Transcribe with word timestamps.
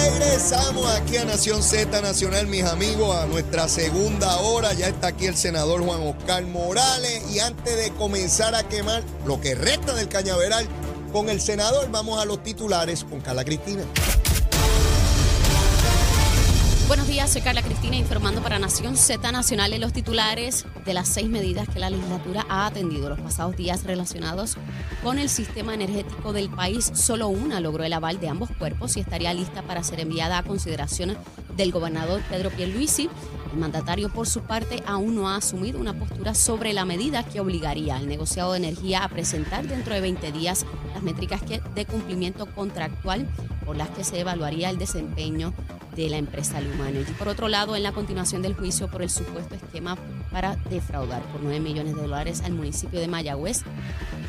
regresamos 0.00 0.86
aquí 0.90 1.16
a 1.16 1.24
Nación 1.24 1.62
Z 1.62 2.00
Nacional, 2.00 2.46
mis 2.46 2.64
amigos, 2.64 3.14
a 3.16 3.26
nuestra 3.26 3.68
segunda 3.68 4.38
hora. 4.38 4.72
Ya 4.72 4.88
está 4.88 5.08
aquí 5.08 5.26
el 5.26 5.36
senador 5.36 5.84
Juan 5.84 6.00
Oscar 6.02 6.44
Morales. 6.44 7.22
Y 7.30 7.40
antes 7.40 7.76
de 7.76 7.90
comenzar 7.92 8.54
a 8.54 8.66
quemar 8.68 9.02
lo 9.26 9.40
que 9.40 9.54
resta 9.54 9.94
del 9.94 10.08
cañaveral 10.08 10.66
con 11.12 11.28
el 11.28 11.40
senador, 11.40 11.90
vamos 11.90 12.20
a 12.20 12.24
los 12.24 12.42
titulares 12.42 13.04
con 13.04 13.20
Carla 13.20 13.44
Cristina. 13.44 13.82
Buenos 16.90 17.06
días, 17.06 17.30
soy 17.30 17.42
Carla 17.42 17.62
Cristina 17.62 17.94
informando 17.94 18.42
para 18.42 18.58
Nación 18.58 18.96
Z 18.96 19.30
Nacional 19.30 19.72
en 19.72 19.80
los 19.80 19.92
titulares 19.92 20.66
de 20.84 20.92
las 20.92 21.06
seis 21.06 21.28
medidas 21.28 21.68
que 21.68 21.78
la 21.78 21.88
legislatura 21.88 22.44
ha 22.48 22.66
atendido 22.66 23.08
los 23.08 23.20
pasados 23.20 23.56
días 23.56 23.84
relacionados 23.84 24.56
con 25.00 25.20
el 25.20 25.28
sistema 25.28 25.72
energético 25.72 26.32
del 26.32 26.50
país. 26.50 26.90
Solo 26.92 27.28
una 27.28 27.60
logró 27.60 27.84
el 27.84 27.92
aval 27.92 28.18
de 28.18 28.28
ambos 28.28 28.50
cuerpos 28.58 28.96
y 28.96 29.00
estaría 29.00 29.32
lista 29.32 29.62
para 29.62 29.84
ser 29.84 30.00
enviada 30.00 30.38
a 30.38 30.42
consideración 30.42 31.16
del 31.56 31.70
gobernador 31.70 32.22
Pedro 32.28 32.50
Pierluisi. 32.50 33.08
El 33.52 33.60
mandatario, 33.60 34.08
por 34.08 34.26
su 34.26 34.40
parte, 34.40 34.82
aún 34.84 35.14
no 35.14 35.28
ha 35.28 35.36
asumido 35.36 35.78
una 35.78 35.96
postura 35.96 36.34
sobre 36.34 36.72
la 36.72 36.84
medida 36.84 37.22
que 37.22 37.38
obligaría 37.38 37.98
al 37.98 38.08
negociado 38.08 38.50
de 38.50 38.58
energía 38.58 39.04
a 39.04 39.08
presentar 39.08 39.64
dentro 39.64 39.94
de 39.94 40.00
20 40.00 40.32
días 40.32 40.66
las 40.92 41.04
métricas 41.04 41.42
de 41.46 41.86
cumplimiento 41.86 42.46
contractual 42.46 43.28
por 43.64 43.76
las 43.76 43.90
que 43.90 44.02
se 44.02 44.18
evaluaría 44.18 44.70
el 44.70 44.78
desempeño 44.78 45.54
de 45.96 46.08
la 46.08 46.16
empresa 46.16 46.60
Luma 46.60 46.88
Energy. 46.88 47.12
Por 47.12 47.28
otro 47.28 47.48
lado, 47.48 47.76
en 47.76 47.82
la 47.82 47.92
continuación 47.92 48.42
del 48.42 48.54
juicio 48.54 48.88
por 48.88 49.02
el 49.02 49.10
supuesto 49.10 49.54
esquema 49.54 49.96
para 50.30 50.56
defraudar 50.70 51.22
por 51.32 51.42
9 51.42 51.60
millones 51.60 51.94
de 51.94 52.02
dólares 52.02 52.42
al 52.44 52.52
municipio 52.52 53.00
de 53.00 53.08
Mayagüez, 53.08 53.62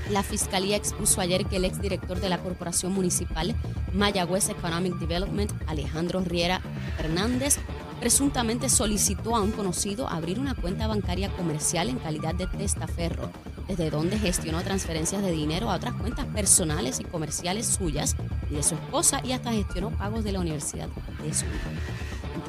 la 0.10 0.24
fiscalía 0.24 0.76
expuso 0.76 1.22
ayer 1.22 1.46
que 1.46 1.58
el 1.58 1.66
exdirector 1.66 2.20
de 2.20 2.30
la 2.30 2.40
Corporación 2.40 2.92
Municipal 2.92 3.56
Mayagüez 3.94 4.50
Economic 4.50 4.96
Development, 4.96 5.52
Alejandro 5.68 6.22
Riera 6.22 6.62
Hernández, 7.00 7.60
presuntamente 8.02 8.68
solicitó 8.68 9.36
a 9.36 9.42
un 9.42 9.52
conocido 9.52 10.10
abrir 10.10 10.40
una 10.40 10.56
cuenta 10.56 10.88
bancaria 10.88 11.30
comercial 11.30 11.88
en 11.88 12.00
calidad 12.00 12.34
de 12.34 12.48
testaferro, 12.48 13.30
desde 13.68 13.92
donde 13.92 14.18
gestionó 14.18 14.64
transferencias 14.64 15.22
de 15.22 15.32
dinero 15.32 15.70
a 15.70 15.76
otras 15.76 15.94
cuentas 15.94 16.26
personales 16.26 17.00
y 17.00 17.04
comerciales 17.04 17.68
suyas 17.68 18.16
y 18.50 18.56
de 18.56 18.64
su 18.64 18.74
esposa 18.74 19.22
y 19.24 19.34
hasta 19.34 19.52
gestionó 19.52 19.92
pagos 19.92 20.24
de 20.24 20.32
la 20.32 20.40
universidad 20.40 20.88
de 21.24 21.32
su 21.32 21.46
hijo. 21.46 21.70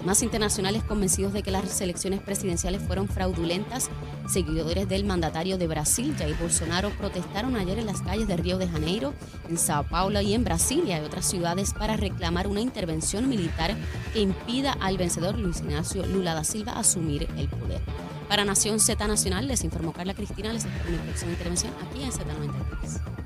En 0.03 0.25
internacionales, 0.25 0.83
convencidos 0.84 1.34
de 1.34 1.42
que 1.42 1.50
las 1.50 1.80
elecciones 1.83 2.20
presidenciales 2.23 2.83
fueron 2.83 3.06
fraudulentas, 3.06 3.91
seguidores 4.28 4.89
del 4.89 5.05
mandatario 5.05 5.59
de 5.59 5.67
Brasil, 5.67 6.15
Jair 6.19 6.37
Bolsonaro, 6.37 6.91
protestaron 6.91 7.56
ayer 7.56 7.78
en 7.78 7.87
las 7.87 8.03
calles 8.03 8.29
de 8.29 8.37
Río 8.37 8.59
de 8.59 8.69
Janeiro, 8.69 9.14
en 9.48 9.59
Sao 9.59 9.84
Paulo 9.84 10.20
y 10.20 10.34
en 10.34 10.45
Brasilia 10.45 11.01
y 11.01 11.05
otras 11.05 11.27
ciudades 11.27 11.73
para 11.73 11.97
reclamar 11.97 12.47
una 12.47 12.61
intervención 12.61 13.29
militar 13.29 13.75
que 14.12 14.20
impida 14.20 14.73
al 14.81 14.98
vencedor 14.98 15.39
Luis 15.39 15.61
Ignacio 15.61 16.07
Lula 16.07 16.35
da 16.35 16.45
Silva 16.45 16.73
asumir 16.73 17.29
el 17.36 17.48
poder. 17.48 17.80
Para 18.29 18.45
Nación 18.45 18.80
Z 18.80 19.07
Nacional, 19.07 19.47
les 19.47 19.64
informó 19.64 19.92
Carla 19.92 20.14
Cristina, 20.14 20.52
les 20.52 20.64
espero 20.64 20.91
mi 20.91 20.98
próxima 20.98 21.33
intervención 21.33 21.73
aquí 21.83 22.02
en 22.02 22.11
Z93. 22.11 23.22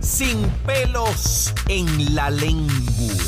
Sin 0.00 0.42
pelos 0.66 1.52
en 1.68 2.14
la 2.14 2.30
lengua. 2.30 2.70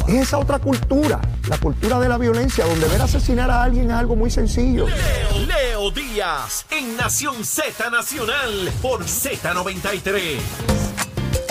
Es 0.08 0.28
esa 0.28 0.38
otra 0.38 0.58
cultura, 0.58 1.20
la 1.48 1.58
cultura 1.58 2.00
de 2.00 2.08
la 2.08 2.18
violencia, 2.18 2.64
donde 2.64 2.88
ver 2.88 3.02
asesinar 3.02 3.50
a 3.50 3.62
alguien 3.62 3.90
es 3.90 3.96
algo 3.96 4.16
muy 4.16 4.30
sencillo. 4.30 4.86
Leo, 4.86 5.46
Leo 5.46 5.90
Díaz 5.90 6.64
en 6.70 6.96
Nación 6.96 7.44
Z 7.44 7.90
Nacional 7.90 8.72
por 8.80 9.04
Z93. 9.04 10.38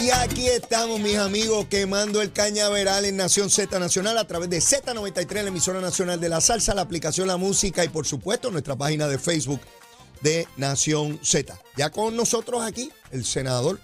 Y 0.01 0.09
aquí 0.09 0.47
estamos, 0.47 0.99
mis 0.99 1.17
amigos, 1.17 1.67
quemando 1.69 2.23
el 2.23 2.31
cañaveral 2.31 3.05
en 3.05 3.17
Nación 3.17 3.51
Z 3.51 3.77
Nacional 3.77 4.17
a 4.17 4.25
través 4.25 4.49
de 4.49 4.57
Z93, 4.57 5.43
la 5.43 5.49
emisora 5.49 5.79
nacional 5.79 6.19
de 6.19 6.29
la 6.29 6.41
salsa, 6.41 6.73
la 6.73 6.81
aplicación 6.81 7.27
La 7.27 7.37
Música 7.37 7.85
y, 7.85 7.89
por 7.89 8.07
supuesto, 8.07 8.49
nuestra 8.49 8.75
página 8.75 9.07
de 9.07 9.19
Facebook 9.19 9.61
de 10.21 10.47
Nación 10.57 11.19
Z. 11.21 11.53
Ya 11.77 11.91
con 11.91 12.15
nosotros 12.15 12.63
aquí, 12.63 12.91
el 13.11 13.23
senador 13.23 13.79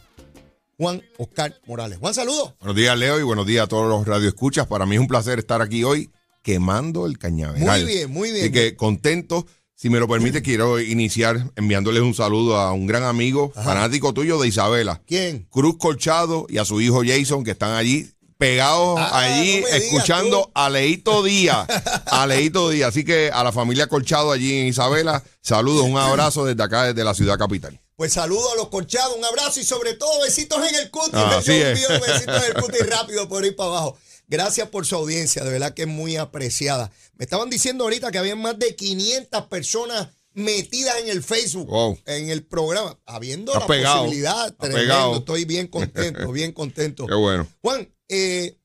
Juan 0.78 1.02
Oscar 1.18 1.60
Morales. 1.66 1.98
Juan, 1.98 2.14
saludos. 2.14 2.54
Buenos 2.60 2.76
días, 2.76 2.98
Leo, 2.98 3.20
y 3.20 3.24
buenos 3.24 3.48
días 3.48 3.64
a 3.64 3.68
todos 3.68 3.90
los 3.90 4.06
radioescuchas. 4.06 4.68
Para 4.68 4.86
mí 4.86 4.96
es 4.96 5.02
un 5.02 5.08
placer 5.08 5.40
estar 5.40 5.62
aquí 5.62 5.84
hoy 5.84 6.12
quemando 6.44 7.08
el 7.08 7.18
cañaveral. 7.18 7.84
Muy 7.84 7.94
bien, 7.94 8.12
muy 8.12 8.32
bien. 8.32 8.44
Así 8.44 8.52
que 8.52 8.76
contento. 8.76 9.46
Si 9.74 9.90
me 9.92 10.00
lo 10.00 10.08
permite, 10.08 10.42
quiero 10.42 10.80
iniciar 10.80 11.52
enviándoles 11.56 12.02
un 12.02 12.16
saludo 12.16 12.58
a 12.58 12.74
un 12.74 12.88
gran 12.88 13.04
amigo, 13.04 13.52
fanático 13.52 14.12
tuyo 14.12 14.40
de 14.40 14.48
Isabela. 14.48 15.02
¿Quién? 15.06 15.48
Cruz 15.52 15.78
Colchado 15.78 16.48
y 16.50 16.58
a 16.58 16.66
su 16.66 16.82
hijo 16.82 17.04
Jason, 17.06 17.44
que 17.44 17.52
están 17.52 17.74
allí 17.74 18.10
pegados 18.40 19.00
Ah, 19.00 19.20
allí 19.20 19.62
no 19.62 19.68
me 19.68 19.68
digas 19.68 19.74
escuchando 19.74 20.52
a 20.56 20.70
Leito 20.70 21.24
Díaz. 21.24 21.68
A 22.08 22.26
Leito 22.26 22.70
Díaz. 22.70 22.90
Así 22.90 23.04
que 23.04 23.30
a 23.32 23.44
la 23.44 23.52
familia 23.52 23.88
Colchado 23.88 24.32
allí 24.32 24.58
en 24.60 24.68
Isabela, 24.68 25.24
saludos, 25.42 25.86
un 25.86 25.98
abrazo 25.98 26.46
desde 26.46 26.64
acá, 26.64 26.86
desde 26.86 27.04
la 27.04 27.14
ciudad 27.14 27.38
capital. 27.38 27.80
Pues 27.98 28.14
saludo 28.14 28.52
a 28.54 28.56
los 28.56 28.70
corchados, 28.70 29.18
un 29.18 29.26
abrazo 29.26 29.60
y 29.60 29.64
sobre 29.64 29.96
todo 29.96 30.22
besitos 30.22 30.60
en 30.70 30.76
el 30.76 30.92
cutis. 30.92 31.14
Ah, 31.16 31.42
Yo 31.44 31.52
envío 31.52 31.90
besitos 31.90 32.44
en 32.48 32.56
el 32.56 32.62
cutis 32.62 32.86
rápido 32.90 33.28
por 33.28 33.44
ir 33.44 33.56
para 33.56 33.70
abajo. 33.72 33.98
Gracias 34.28 34.70
por 34.70 34.86
su 34.86 34.96
audiencia, 34.96 35.44
de 35.44 35.50
verdad 35.52 35.74
que 35.74 35.82
es 35.84 35.88
muy 35.88 36.16
apreciada. 36.16 36.92
Me 37.16 37.26
estaban 37.26 37.50
diciendo 37.50 37.86
ahorita 37.86 38.12
que 38.12 38.20
había 38.20 38.36
más 38.36 38.60
de 38.60 38.76
500 38.76 39.48
personas 39.48 40.10
metidas 40.34 40.96
en 41.02 41.10
el 41.10 41.24
Facebook, 41.24 41.68
Wow. 41.68 41.98
en 42.06 42.30
el 42.30 42.46
programa, 42.46 43.00
habiendo 43.06 43.52
la 43.56 43.66
pegado, 43.66 44.02
posibilidad. 44.04 44.54
Tremendo, 44.56 44.80
pegado. 44.84 45.16
estoy 45.18 45.46
bien 45.46 45.68
contento, 45.68 46.32
bien 46.32 46.52
contento. 46.52 47.08
Qué 47.08 47.16
bueno. 47.16 47.48
Juan, 47.62 47.92
eh, 48.10 48.60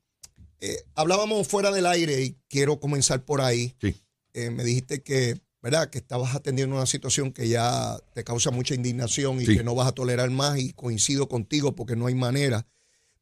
eh, 0.61 0.85
hablábamos 0.95 1.49
fuera 1.49 1.71
del 1.71 1.87
aire 1.87 2.21
y 2.21 2.37
quiero 2.51 2.79
comenzar 2.79 3.25
por 3.25 3.41
ahí. 3.41 3.75
Sí. 3.81 3.95
Eh, 4.35 4.51
me 4.51 4.63
dijiste 4.65 5.03
que, 5.03 5.41
¿verdad? 5.63 5.89
Que 5.91 5.99
estabas 5.99 6.35
atendiendo 6.35 6.75
una 6.77 6.87
situación 6.87 7.33
que 7.33 7.49
ya 7.49 7.97
te 8.15 8.25
causa 8.25 8.51
mucha 8.51 8.75
indignación 8.75 9.41
y 9.41 9.47
Sí. 9.47 9.57
que 9.57 9.63
no 9.65 9.75
vas 9.75 9.89
a 9.89 9.93
tolerar 9.93 10.29
más 10.31 10.59
y 10.59 10.73
coincido 10.73 11.29
contigo 11.29 11.75
porque 11.77 11.95
no 11.97 12.07
hay 12.09 12.15
manera. 12.15 12.67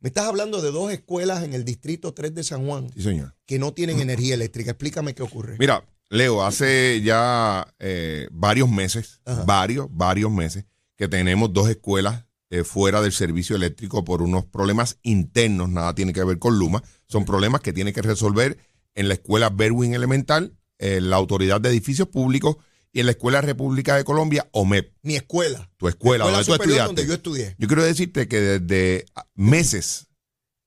Me 0.01 0.09
estás 0.09 0.25
hablando 0.27 0.63
de 0.63 0.71
dos 0.71 0.91
escuelas 0.91 1.45
en 1.45 1.53
el 1.53 1.65
distrito 1.67 2.15
3 2.15 2.35
de 2.35 2.43
San 2.43 2.67
Juan 2.67 2.91
Sí, 2.95 3.03
señor. 3.03 3.35
que 3.47 3.59
no 3.59 3.73
tienen 3.75 4.01
energía 4.01 4.35
eléctrica. 4.35 4.71
Explícame 4.71 5.15
qué 5.15 5.23
ocurre. 5.23 5.57
Mira, 5.59 5.85
Leo, 6.09 6.43
hace 6.43 7.03
ya 7.05 7.73
eh, 7.79 8.27
varios 8.33 8.71
meses, 8.71 9.21
Ajá. 9.27 9.45
varios, 9.45 9.89
varios 9.91 10.31
meses, 10.33 10.65
que 10.97 11.07
tenemos 11.09 11.53
dos 11.53 11.69
escuelas 11.69 12.25
eh, 12.49 12.65
fuera 12.65 13.01
del 13.03 13.13
servicio 13.13 13.55
eléctrico 13.55 14.03
por 14.03 14.23
unos 14.23 14.45
problemas 14.47 14.99
internos, 15.03 15.69
nada 15.69 15.95
tiene 15.95 16.13
que 16.13 16.25
ver 16.25 16.39
con 16.41 16.59
Luma, 16.59 16.83
son 17.07 17.25
problemas 17.25 17.61
que 17.61 17.73
tiene 17.73 17.93
que 17.93 18.03
resolver 18.03 18.59
en 18.97 19.07
la 19.09 19.15
escuela 19.15 19.51
Berwin 19.51 19.95
Elemental, 19.95 20.57
en 20.81 21.11
la 21.11 21.17
Autoridad 21.17 21.61
de 21.61 21.69
Edificios 21.69 22.09
Públicos 22.09 22.57
y 22.93 23.01
en 23.01 23.07
la 23.07 23.13
Escuela 23.13 23.41
República 23.41 23.97
de 23.97 24.03
Colombia, 24.05 24.49
OMEP, 24.53 24.93
Mi 25.03 25.15
escuela. 25.15 25.71
tu 25.77 25.87
escuela, 25.87 26.25
escuela 26.25 26.39
donde 26.39 26.45
tú 26.45 26.53
superior 26.53 26.63
estudiaste. 26.63 26.87
donde 26.87 27.07
yo 27.07 27.15
estudié. 27.15 27.55
Yo 27.59 27.69
quiero 27.69 27.85
decirte 27.85 28.27
que 28.27 28.41
desde 28.41 29.07
meses 29.35 30.09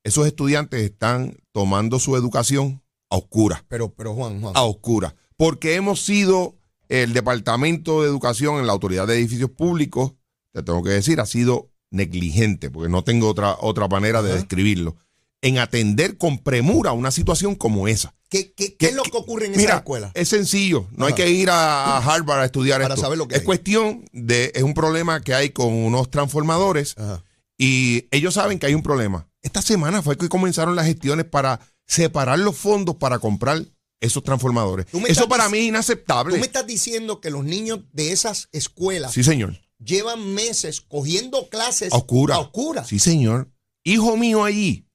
esos 0.04 0.26
estudiantes 0.28 0.82
están 0.82 1.38
tomando 1.52 2.00
su 2.00 2.16
educación 2.16 2.82
a 3.10 3.18
oscuras 3.18 3.64
Pero, 3.68 3.94
pero 3.94 4.14
Juan, 4.14 4.42
Juan. 4.42 4.54
a 4.56 4.64
oscuras. 4.64 5.16
Porque 5.38 5.76
hemos 5.76 6.02
sido 6.02 6.56
el 6.90 7.14
Departamento 7.14 8.02
de 8.02 8.08
Educación 8.08 8.58
en 8.58 8.68
la 8.68 8.74
Autoridad 8.74 9.08
de 9.08 9.16
Edificios 9.16 9.50
Públicos, 9.50 10.14
te 10.54 10.62
tengo 10.64 10.84
que 10.84 10.92
decir, 10.92 11.20
ha 11.20 11.26
sido 11.26 11.72
negligente, 11.90 12.70
porque 12.70 12.90
no 12.90 13.04
tengo 13.04 13.28
otra, 13.28 13.58
otra 13.60 13.88
manera 13.88 14.22
de 14.22 14.34
describirlo, 14.34 14.96
en 15.42 15.58
atender 15.58 16.18
con 16.18 16.38
premura 16.40 16.92
una 16.92 17.12
situación 17.12 17.56
como 17.56 17.88
esa. 17.88 18.16
¿Qué, 18.34 18.52
qué- 18.54 18.70
qué 18.72 18.78
¿Qué- 18.78 18.88
es 18.88 18.96
lo 18.96 19.04
que 19.04 19.16
ocurre 19.16 19.46
en 19.46 19.52
Mira, 19.52 19.64
esa 19.64 19.76
escuela? 19.78 20.12
es 20.16 20.28
sencillo, 20.28 20.88
no 20.98 21.06
hay 21.06 21.14
que 21.14 21.30
ir 21.30 21.50
a, 21.52 21.98
Harvard 22.00 22.40
a 22.42 22.46
estudiar 22.46 22.82
Para 22.82 22.96
esto. 22.96 23.04
saber 23.06 23.18
lo 23.20 23.28
que 23.28 23.36
es 23.36 23.42
hay. 23.42 23.46
cuestión 23.46 24.06
de, 24.12 24.52
es 24.56 24.64
un 24.64 24.74
problema 24.74 25.22
que 25.22 25.34
hay 25.36 25.52
con 25.52 25.72
unos 25.72 26.10
transformadores 26.10 26.96
Ajá. 26.98 27.24
y 27.58 28.08
ellos 28.12 28.34
saben 28.34 28.58
que 28.58 28.66
hay 28.66 28.74
un 28.74 28.82
problema. 28.84 29.30
Esta 29.44 29.62
semana 29.62 30.02
fue 30.02 30.18
que 30.18 30.30
comenzaron 30.30 30.76
las 30.76 30.86
gestiones 30.88 31.26
para 31.26 31.60
separar 31.86 32.40
los 32.40 32.58
fondos 32.58 32.96
para 32.96 33.20
comprar 33.20 33.64
esos 34.02 34.24
transformadores. 34.24 34.88
Eso 34.92 35.06
estás 35.08 35.28
para 35.28 35.48
mí 35.50 35.60
es 35.60 35.66
inaceptable. 35.66 36.34
Tú 36.34 36.40
me 36.40 36.46
estás 36.48 36.66
diciendo 36.66 37.22
que 37.22 37.30
los 37.30 37.44
niños 37.44 37.82
de 37.92 38.12
esas 38.14 38.50
escuelas 38.52 39.14
Sí, 39.14 39.24
señor. 39.24 39.60
llevan 39.78 40.34
meses 40.34 40.82
cogiendo 40.82 41.48
clases 41.50 41.94
A 41.94 41.98
oscura. 41.98 42.36
a 42.36 42.40
oscura. 42.40 42.84
Sí, 42.84 43.00
señor. 43.00 43.50
Hijo 43.84 44.18
mío 44.18 44.44
allí, 44.44 44.88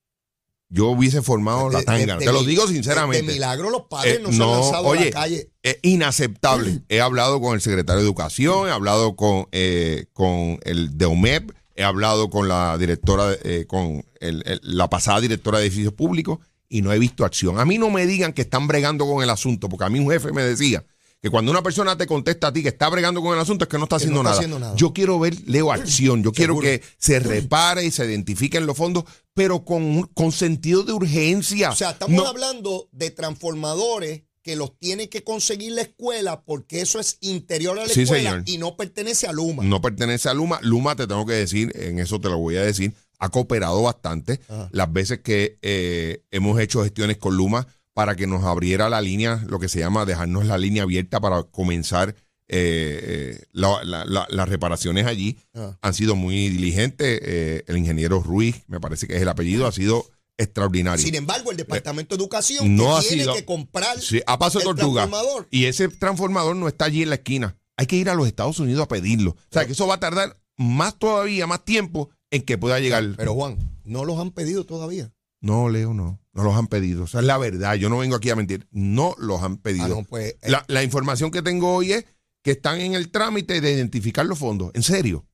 yo 0.71 0.89
hubiese 0.89 1.23
formado 1.23 1.71
la 1.71 1.79
De- 1.79 1.85
de- 1.85 1.85
tanga. 1.85 2.17
de 2.19 2.27
Te 2.27 2.33
lo 2.33 2.43
digo 2.45 2.67
De, 2.67 2.75
sinceramente. 2.75 3.27
de 3.27 3.33
milagro 3.33 3.71
los 3.71 3.83
padres 3.89 4.17
Eh, 4.19 4.21
no, 4.23 4.33
se 4.33 4.43
han 4.43 4.51
lanzado 4.51 4.93
a 4.93 4.97
la 4.97 5.11
calle. 5.11 5.51
Es 5.63 5.79
inaceptable. 5.83 6.83
he 6.89 7.01
hablado 7.01 7.41
con 7.41 7.55
el 7.55 7.61
secretario 7.61 8.01
de 8.03 8.07
Educación, 8.07 8.69
he 8.69 8.71
hablado 8.71 9.17
con, 9.17 9.47
eh, 9.53 10.07
con 10.13 10.59
el 10.65 10.97
de 10.99 11.05
OMEP, 11.07 11.53
he 11.75 11.85
hablado 11.85 12.29
con 12.31 12.49
la 12.49 12.77
directora, 12.79 13.33
eh, 13.45 13.65
con 13.67 14.05
el- 14.21 14.43
el- 14.47 14.61
la 14.63 14.91
pasada 14.91 15.21
directora 15.21 15.59
de 15.59 15.67
edificios 15.67 15.93
públicos 15.93 16.39
y 16.69 16.83
no 16.83 16.93
he 16.93 16.99
visto 16.99 17.25
acción. 17.25 17.59
A 17.59 17.65
mí 17.65 17.79
no 17.79 17.89
me 17.91 18.07
digan 18.07 18.33
que 18.33 18.43
están 18.43 18.67
bregando 18.67 19.07
con 19.07 19.23
el 19.23 19.31
asunto, 19.31 19.69
porque 19.69 19.85
a 19.85 19.89
mí 19.89 19.99
un 20.01 20.11
jefe 20.11 20.33
me 20.33 20.43
decía 20.43 20.85
que 21.21 21.31
cuando 21.31 21.51
una 21.51 21.63
persona 21.63 21.97
te 21.97 22.07
contesta 22.07 22.47
a 22.49 22.53
ti 22.53 22.63
que 22.63 22.69
está 22.69 22.89
bregando 22.89 23.21
con 23.21 23.35
el 23.35 23.41
asunto 23.41 23.65
es 23.65 23.69
que 23.69 23.77
no 23.79 23.85
está 23.85 23.97
Que 23.97 24.05
haciendo, 24.05 24.23
no 24.23 24.29
está 24.29 24.31
nada. 24.31 24.39
haciendo 24.39 24.59
nada. 24.61 24.77
Yo 24.77 24.93
quiero 24.93 25.19
ver, 25.19 25.35
Leo, 25.47 25.73
acción. 25.73 26.23
Yo 26.23 26.33
quiero 26.33 26.59
que 26.61 26.83
se 26.99 27.19
repare 27.19 27.85
y 27.85 27.91
se 27.91 28.05
identifiquen 28.07 28.67
los 28.67 28.77
fondos, 28.77 29.05
pero 29.35 29.65
con, 29.65 30.05
con 30.15 30.31
sentido 30.33 30.85
de 30.85 30.93
urgencia. 30.93 31.71
O 31.71 31.77
sea, 31.77 31.91
estamos 31.91 32.15
No- 32.17 32.27
hablando 32.27 32.89
de 32.93 33.11
transformadores 33.11 34.23
que 34.43 34.57
los 34.57 34.79
tiene 34.79 35.09
que 35.11 35.25
conseguir 35.25 35.73
la 35.73 35.83
escuela 35.83 36.43
porque 36.43 36.81
eso 36.81 37.01
es 37.01 37.19
interior 37.21 37.79
a 37.79 37.83
la 37.87 37.93
Sí, 37.93 38.03
escuela 38.03 38.31
señor. 38.31 38.45
y 38.47 38.57
no 38.59 38.77
pertenece 38.77 39.27
a 39.27 39.33
Luma. 39.33 39.63
no 39.65 39.83
pertenece 39.83 40.29
a 40.29 40.35
Luma. 40.35 40.59
Luma, 40.63 40.97
te 40.97 41.07
tengo 41.07 41.27
que 41.27 41.35
decir, 41.35 41.73
en 41.75 41.99
eso 41.99 42.21
te 42.21 42.29
lo 42.31 42.39
voy 42.39 42.57
a 42.57 42.63
decir, 42.63 42.95
ha 43.19 43.29
cooperado 43.31 43.83
bastante 43.83 44.41
Ajá. 44.49 44.69
las 44.73 44.91
veces 44.93 45.21
que 45.21 45.59
eh, 45.61 46.23
hemos 46.31 46.59
hecho 46.61 46.83
gestiones 46.83 47.19
con 47.19 47.37
Luma 47.37 47.67
para 47.99 48.15
que 48.15 48.29
nos 48.29 48.45
abriera 48.45 48.89
la 48.89 49.01
línea, 49.01 49.43
lo 49.49 49.59
que 49.59 49.69
se 49.69 49.81
llama 49.81 50.05
dejarnos 50.05 50.47
la 50.47 50.57
línea 50.57 50.85
abierta 50.85 51.19
para 51.19 51.43
comenzar 51.43 52.15
eh, 52.47 53.01
eh, 53.03 53.43
la- 53.51 53.83
la- 53.83 54.05
la- 54.05 54.29
las 54.31 54.49
reparaciones 54.49 55.05
allí. 55.05 55.37
Ajá. 55.53 55.77
Han 55.83 55.95
sido 55.95 56.15
muy 56.15 56.49
diligentes. 56.49 57.19
eh, 57.25 57.65
el 57.67 57.77
ingeniero 57.77 58.23
Ruiz, 58.23 58.63
me 58.69 58.79
parece 58.79 59.09
que 59.09 59.17
es 59.17 59.23
el 59.23 59.29
apellido, 59.29 59.67
ha 59.67 59.73
sido 59.73 60.07
extraordinario. 60.39 61.05
Sin 61.05 61.17
embargo, 61.17 61.51
el 61.51 61.57
Departamento 61.57 62.17
de 62.17 62.23
Educación 62.23 62.77
no 62.77 63.01
tiene 63.01 63.23
sido- 63.25 63.35
que 63.35 63.45
comprar 63.45 64.01
Sí, 64.01 64.23
a 64.29 64.39
paso 64.39 64.59
el 64.61 64.65
tortuga. 64.65 65.03
transformador. 65.09 65.49
Y 65.51 65.65
ese 65.65 65.89
transformador 65.89 66.55
no 66.55 66.69
está 66.69 66.85
allí 66.85 67.03
en 67.03 67.09
la 67.09 67.17
esquina. 67.17 67.57
Hay 67.77 67.87
que 67.87 67.97
ir 67.97 68.09
a 68.11 68.15
los 68.15 68.29
Estados 68.29 68.61
Unidos 68.61 68.85
a 68.85 68.89
pedirlo. 68.89 69.33
O 69.33 69.37
sea, 69.51 69.67
que 69.67 69.73
eso 69.73 69.89
va 69.89 69.97
a 69.97 70.01
tardar 70.01 70.39
más 70.57 70.97
todavía, 71.01 71.49
más 71.49 71.65
tiempo 71.65 72.11
en 72.31 72.43
que 72.43 72.57
pueda 72.59 72.79
llegar. 72.79 73.05
Pero 73.17 73.35
Juan, 73.35 73.59
no 73.85 74.05
los 74.05 74.21
han 74.21 74.31
pedido 74.31 74.65
todavía. 74.65 75.13
No, 75.41 75.69
Leo, 75.69 75.95
no. 75.95 76.21
No 76.33 76.43
los 76.45 76.55
han 76.55 76.67
pedido. 76.69 77.05
O 77.05 77.07
sea, 77.07 77.21
es 77.21 77.27
la 77.27 77.39
verdad. 77.39 77.75
Yo 77.75 77.89
no 77.89 77.99
vengo 77.99 78.17
aquí 78.17 78.31
a 78.31 78.37
mentir. 78.37 78.67
No 78.71 79.15
los 79.19 79.43
han 79.43 79.57
pedido. 79.57 79.85
Ah, 79.87 79.89
no, 79.89 80.05
pues, 80.05 80.33
eh, 80.35 80.39
la, 80.51 80.65
la 80.69 80.83
información 80.85 81.31
que 81.31 81.43
tengo 81.43 81.75
hoy 81.75 81.93
es 81.93 82.05
que 82.43 82.53
están 82.53 82.81
en 82.81 82.95
el 82.95 83.11
trámite 83.11 83.61
de 83.61 83.73
identificar 83.73 84.25
los 84.27 84.39
fondos. 84.39 84.71
En 84.75 84.83
serio. 84.83 85.25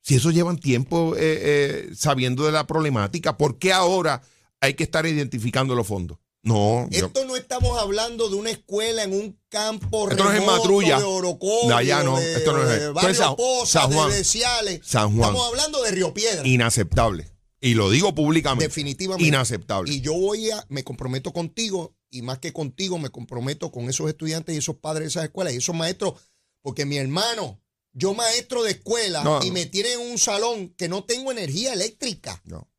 Si 0.00 0.14
eso 0.14 0.30
llevan 0.30 0.58
tiempo 0.58 1.14
eh, 1.16 1.20
eh, 1.20 1.90
sabiendo 1.94 2.46
de 2.46 2.52
la 2.52 2.66
problemática, 2.66 3.36
¿por 3.36 3.58
qué 3.58 3.72
ahora 3.74 4.22
hay 4.60 4.72
que 4.74 4.84
estar 4.84 5.04
identificando 5.06 5.74
los 5.74 5.86
fondos? 5.86 6.18
No, 6.42 6.88
yo- 6.90 7.06
Esto 7.08 7.24
no 7.26 7.36
estamos 7.36 7.78
hablando 7.78 8.30
de 8.30 8.36
una 8.36 8.50
escuela 8.50 9.02
en 9.02 9.12
un 9.12 9.38
campo 9.50 10.08
Esto 10.08 10.24
no 10.24 10.32
es 10.32 10.40
en 10.40 10.46
Matrulla. 10.46 10.98
de 10.98 11.04
Orocovis, 11.04 11.68
De 11.68 11.74
allá 11.74 12.02
no, 12.04 12.18
de, 12.18 12.34
esto 12.36 12.52
no 12.52 12.62
es- 12.62 12.80
de 12.80 12.88
Barrio 12.92 13.14
San- 13.14 13.36
Poza, 13.36 13.80
San 13.82 13.92
Juan. 13.92 14.10
de. 14.10 14.24
San 14.24 15.08
Juan. 15.16 15.28
Estamos 15.30 15.48
hablando 15.48 15.82
de 15.82 15.90
Río 15.90 16.14
Piedra. 16.14 16.46
inaceptable. 16.46 17.28
Y 17.60 17.74
lo 17.74 17.90
digo 17.90 18.14
públicamente. 18.14 18.66
Definitivamente. 18.66 19.26
Inaceptable. 19.26 19.92
Y 19.92 20.00
yo 20.00 20.14
voy 20.14 20.50
a, 20.50 20.64
me 20.68 20.84
comprometo 20.84 21.32
contigo, 21.32 21.96
y 22.10 22.22
más 22.22 22.38
que 22.38 22.52
contigo, 22.52 22.98
me 22.98 23.10
comprometo 23.10 23.70
con 23.72 23.88
esos 23.88 24.08
estudiantes 24.08 24.54
y 24.54 24.58
esos 24.58 24.76
padres 24.76 25.02
de 25.04 25.08
esas 25.08 25.24
escuelas 25.24 25.52
y 25.54 25.56
esos 25.58 25.74
maestros, 25.74 26.14
porque 26.62 26.84
mi 26.86 26.96
hermano, 26.98 27.60
yo 27.92 28.14
maestro 28.14 28.62
de 28.62 28.70
escuela 28.72 29.24
No, 29.24 29.40
y 29.42 29.48
no. 29.48 29.52
me 29.54 29.66
tienen 29.66 30.00
en 30.00 30.10
un 30.12 30.18
salón 30.18 30.68
que 30.76 30.88
no 30.88 31.04
tengo 31.04 31.32
energía 31.32 31.72
eléctrica. 31.72 32.40
No. 32.44 32.70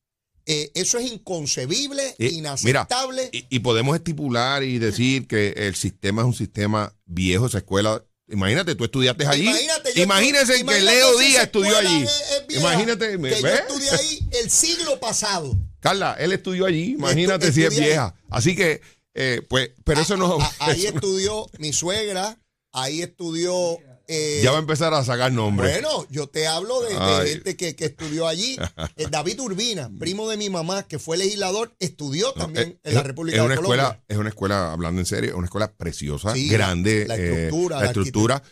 Eh, 0.45 0.71
eso 0.73 0.97
es 0.97 1.11
inconcebible, 1.11 2.15
Y- 2.17 2.37
inaceptable. 2.37 3.29
Y, 3.31 3.45
y 3.49 3.59
podemos 3.59 3.95
estipular 3.95 4.63
y 4.63 4.79
decir 4.79 5.27
que 5.27 5.49
el 5.49 5.75
sistema 5.75 6.21
es 6.23 6.25
un 6.27 6.33
sistema 6.33 6.95
viejo, 7.05 7.45
esa 7.47 7.59
escuela. 7.59 8.03
Imagínate, 8.31 8.75
tú 8.75 8.83
estudiaste 8.83 9.25
allí. 9.27 9.43
Imagínate, 9.43 9.78
yo 9.95 10.03
Imagínense 10.03 10.53
que 10.53 10.59
imagínate 10.59 10.91
Leo 10.95 11.17
Díaz 11.19 11.43
estudió 11.43 11.77
allí. 11.77 12.03
es- 12.03 12.09
es 12.39 12.47
vieja, 12.47 12.61
Imagínate, 12.61 13.05
que 13.07 13.13
yo 13.13 13.19
¿ves? 13.19 13.59
estudié 13.61 13.89
ahí 13.91 14.29
el 14.43 14.49
siglo 14.49 14.99
pasado. 14.99 15.55
Carla, 15.79 16.15
él 16.19 16.33
estudió 16.33 16.65
allí. 16.65 16.91
Imagínate 16.93 17.47
Estu- 17.49 17.53
si 17.53 17.63
es 17.63 17.77
vieja. 17.79 18.15
Así 18.29 18.55
que, 18.55 18.81
eh, 19.13 19.41
pues, 19.49 19.71
pero 19.83 20.01
eso 20.01 20.17
no. 20.17 20.39
A- 20.39 20.45
a- 20.45 20.51
ahí 20.71 20.85
eso- 20.85 20.95
estudió 20.95 21.45
mi 21.57 21.73
suegra, 21.73 22.37
ahí 22.73 23.01
estudió. 23.01 23.77
eh, 24.11 24.41
ya 24.43 24.49
va 24.49 24.57
a 24.57 24.61
empezar 24.61 24.91
a 24.95 25.03
sacar 25.03 25.31
nombres. 25.31 25.71
Bueno, 25.71 26.07
yo 26.09 26.25
te 26.25 26.47
hablo 26.47 26.81
de, 26.81 26.95
de 26.95 27.29
gente 27.29 27.55
que, 27.55 27.75
que 27.75 27.85
estudió 27.85 28.27
allí. 28.27 28.57
Eh, 28.97 29.05
David 29.09 29.39
Urbina, 29.39 29.89
primo 29.99 30.27
de 30.27 30.35
mi 30.35 30.49
mamá, 30.49 30.81
que 30.87 30.97
fue 30.99 31.15
legislador, 31.15 31.75
estudió 31.79 32.33
No, 32.35 32.41
también 32.45 32.79
es- 32.83 32.89
en 32.89 32.95
la 32.95 33.03
República 33.03 33.37
es 33.37 33.41
de 33.41 33.45
una 33.45 33.55
Colombia. 33.55 33.83
escuela, 33.83 34.03
es 34.07 34.17
una 34.17 34.29
escuela, 34.29 34.71
hablando 34.73 34.99
en 34.99 35.05
serio, 35.05 35.29
es 35.29 35.35
una 35.35 35.45
escuela 35.45 35.71
preciosa, 35.71 36.33
Sí, 36.33 36.49
grande. 36.49 37.05
la 37.07 37.17
eh, 37.17 37.45
estructura, 37.45 37.75
la 37.75 37.81
la 37.83 37.87
estructura. 37.87 38.43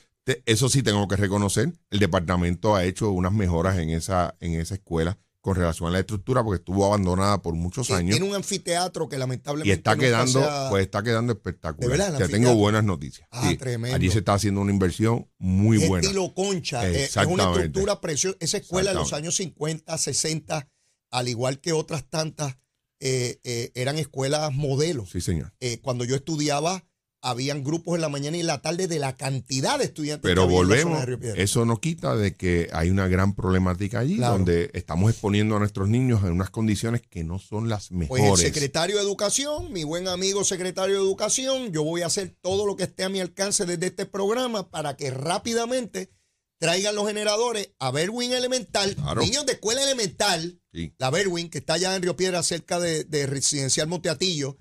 Eso 0.46 0.70
sí 0.70 0.84
tengo 0.84 1.08
que 1.08 1.16
reconocer. 1.16 1.72
El 1.90 2.00
departamento 2.00 2.76
ha 2.76 2.84
hecho 2.84 3.12
unas 3.12 3.32
mejoras 3.34 3.78
en 3.78 3.90
esa, 3.90 4.36
en 4.40 4.60
esa 4.60 4.76
escuela 4.76 5.18
con 5.42 5.56
relación 5.56 5.88
a 5.88 5.92
la 5.94 6.00
estructura, 6.00 6.44
porque 6.44 6.58
estuvo 6.60 6.86
abandonada 6.86 7.42
por 7.42 7.54
muchos 7.54 7.90
años. 7.92 8.12
Tiene 8.18 8.28
un 8.30 8.36
anfiteatro 8.36 9.08
que 9.08 9.18
lamentablemente 9.18 9.70
Y 9.70 9.72
está 9.72 9.96
nunca 9.96 10.06
quedando, 10.08 10.40
se 10.42 10.46
ha- 10.46 10.70
pues 10.70 10.84
está 10.84 11.02
quedando 11.04 11.34
¿De 11.34 11.38
espectacular. 11.38 11.90
verdad, 11.90 12.22
el 12.22 12.28
Te 12.28 12.34
tengo 12.34 12.54
buenas 12.56 12.84
noticias. 12.84 13.30
Ah, 13.32 13.54
tremendo. 13.58 13.96
Allí 13.96 14.10
se 14.12 14.20
está 14.20 14.34
haciendo 14.34 14.60
una 14.60 14.72
inversión 14.74 15.30
muy 15.38 15.78
buena. 15.88 16.06
estilo 16.06 16.34
concha. 16.34 16.86
eh, 16.90 17.06
Es, 17.06 17.16
una 17.16 17.44
estructura 17.52 18.02
preciosa. 18.02 18.36
Esa 18.42 18.58
escuela 18.58 18.92
en 18.92 18.98
los 18.98 19.14
años 19.14 19.36
50, 19.38 19.98
60, 19.98 20.68
al 21.12 21.28
igual 21.30 21.62
que 21.62 21.72
otras 21.72 22.04
tantas, 22.10 22.58
eh, 23.00 23.40
eh, 23.46 23.72
eran 23.76 23.98
escuelas 23.98 24.52
modelos. 24.54 25.12
Sí, 25.12 25.22
señor. 25.22 25.54
Eh, 25.62 25.80
cuando 25.82 26.04
yo 26.04 26.16
estudiaba, 26.16 26.84
habían 27.22 27.64
grupos 27.64 27.96
en 27.96 28.02
la 28.02 28.10
mañana 28.10 28.38
y 28.38 28.42
en 28.42 28.48
la 28.48 28.62
tarde 28.62 28.88
de 28.88 29.00
la 29.00 29.16
cantidad 29.18 29.78
de 29.80 29.86
estudiantes 29.86 30.22
que 30.22 30.28
Pero 30.30 30.44
en 30.44 30.50
zona 30.50 30.58
volvemos, 30.58 31.00
de 31.00 31.06
Río 31.06 31.20
Piedras. 31.20 31.40
eso 31.40 31.66
no 31.66 31.80
quita 31.82 32.16
de 32.16 32.36
que 32.36 32.70
hay 32.74 32.90
una 32.90 33.08
gran 33.08 33.34
problemática 33.34 34.00
allí, 34.00 34.18
Claro. 34.18 34.34
donde 34.34 34.70
estamos 34.74 35.10
exponiendo 35.12 35.56
a 35.56 35.60
nuestros 35.60 35.90
niños 35.90 36.24
en 36.24 36.32
unas 36.32 36.50
condiciones 36.52 37.02
que 37.02 37.24
no 37.24 37.40
son 37.40 37.70
las 37.70 37.90
Pues 37.90 38.10
mejores. 38.10 38.46
el 38.46 38.54
secretario 38.54 38.98
de 38.98 39.02
Educación, 39.04 39.74
mi 39.74 39.84
buen 39.84 40.08
amigo 40.08 40.44
secretario 40.44 40.96
de 40.96 41.02
Educación, 41.02 41.72
yo 41.72 41.84
voy 41.84 42.04
a 42.04 42.06
hacer 42.08 42.36
todo 42.42 42.66
lo 42.66 42.76
que 42.76 42.84
esté 42.84 43.04
a 43.04 43.10
mi 43.10 43.20
alcance 43.20 43.66
desde 43.66 43.88
este 43.88 44.06
programa 44.06 44.70
para 44.70 44.96
que 44.96 45.10
rápidamente 45.10 46.12
traigan 46.60 46.96
los 46.96 47.08
generadores 47.08 47.72
a 47.80 47.92
Berwin 47.92 48.32
Elemental, 48.34 48.96
Claro. 48.96 49.22
niños 49.22 49.46
de 49.46 49.54
escuela 49.54 49.84
elemental, 49.84 50.60
Sí. 50.74 50.94
la 50.98 51.10
Berwin, 51.12 51.50
que 51.50 51.60
está 51.60 51.74
allá 51.76 51.96
en 51.96 52.02
Río 52.02 52.16
Piedra, 52.16 52.42
cerca 52.44 52.80
de, 52.80 53.04
de 53.04 53.26
Residencial 53.28 53.88
Monteatillo, 53.88 54.58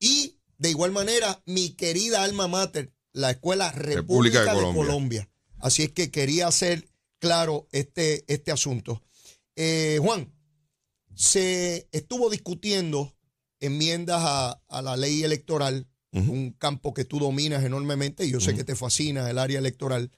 y 0.00 0.35
de 0.58 0.70
igual 0.70 0.92
manera 0.92 1.42
mi 1.46 1.70
querida 1.70 2.22
alma 2.22 2.48
mater, 2.48 2.92
la 3.12 3.30
Escuela 3.30 3.72
República, 3.72 4.40
de 4.40 4.46
de, 4.46 4.52
Colombia. 4.52 4.84
Colombia. 4.84 5.30
Así 5.58 5.82
es 5.82 5.92
que 5.92 6.10
quería 6.10 6.48
hacer 6.48 6.88
claro 7.18 7.66
este, 7.72 8.24
este 8.32 8.52
asunto. 8.52 9.02
Eh, 9.56 9.98
Juan, 10.02 10.32
se 11.14 11.88
estuvo 11.92 12.28
discutiendo 12.28 13.16
enmiendas 13.60 14.20
a, 14.22 14.62
a 14.68 14.82
la 14.82 14.96
ley 14.96 15.22
electoral, 15.22 15.88
un 16.12 16.52
campo 16.52 16.94
que 16.94 17.04
tú 17.04 17.18
dominas 17.18 17.62
enormemente, 17.62 18.24
y 18.24 18.30
yo 18.30 18.40
sé 18.40 18.54
que 18.54 18.64
te 18.64 18.74
fascina 18.74 19.28
el 19.28 19.38
área 19.38 19.58
electoral. 19.58 20.10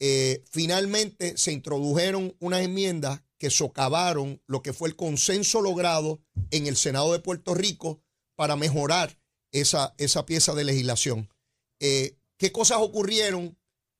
Eh, 0.00 0.44
finalmente 0.50 1.36
se 1.36 1.52
introdujeron 1.52 2.34
unas 2.40 2.62
enmiendas 2.62 3.22
que 3.36 3.50
socavaron 3.50 4.42
lo 4.46 4.62
que 4.62 4.72
fue 4.72 4.88
el 4.88 4.96
consenso 4.96 5.60
logrado 5.60 6.20
en 6.50 6.66
el 6.66 6.76
Senado 6.76 7.12
de 7.12 7.20
Puerto 7.20 7.54
Rico 7.54 8.00
para 8.34 8.56
mejorar 8.56 9.17
esa, 9.52 9.94
esa 9.98 10.26
pieza 10.26 10.54
de 10.54 10.64
legislación. 10.64 11.28
Eh, 11.80 12.16
¿Qué 12.36 12.52
cosas 12.52 12.78
ocurrieron? 12.80 13.56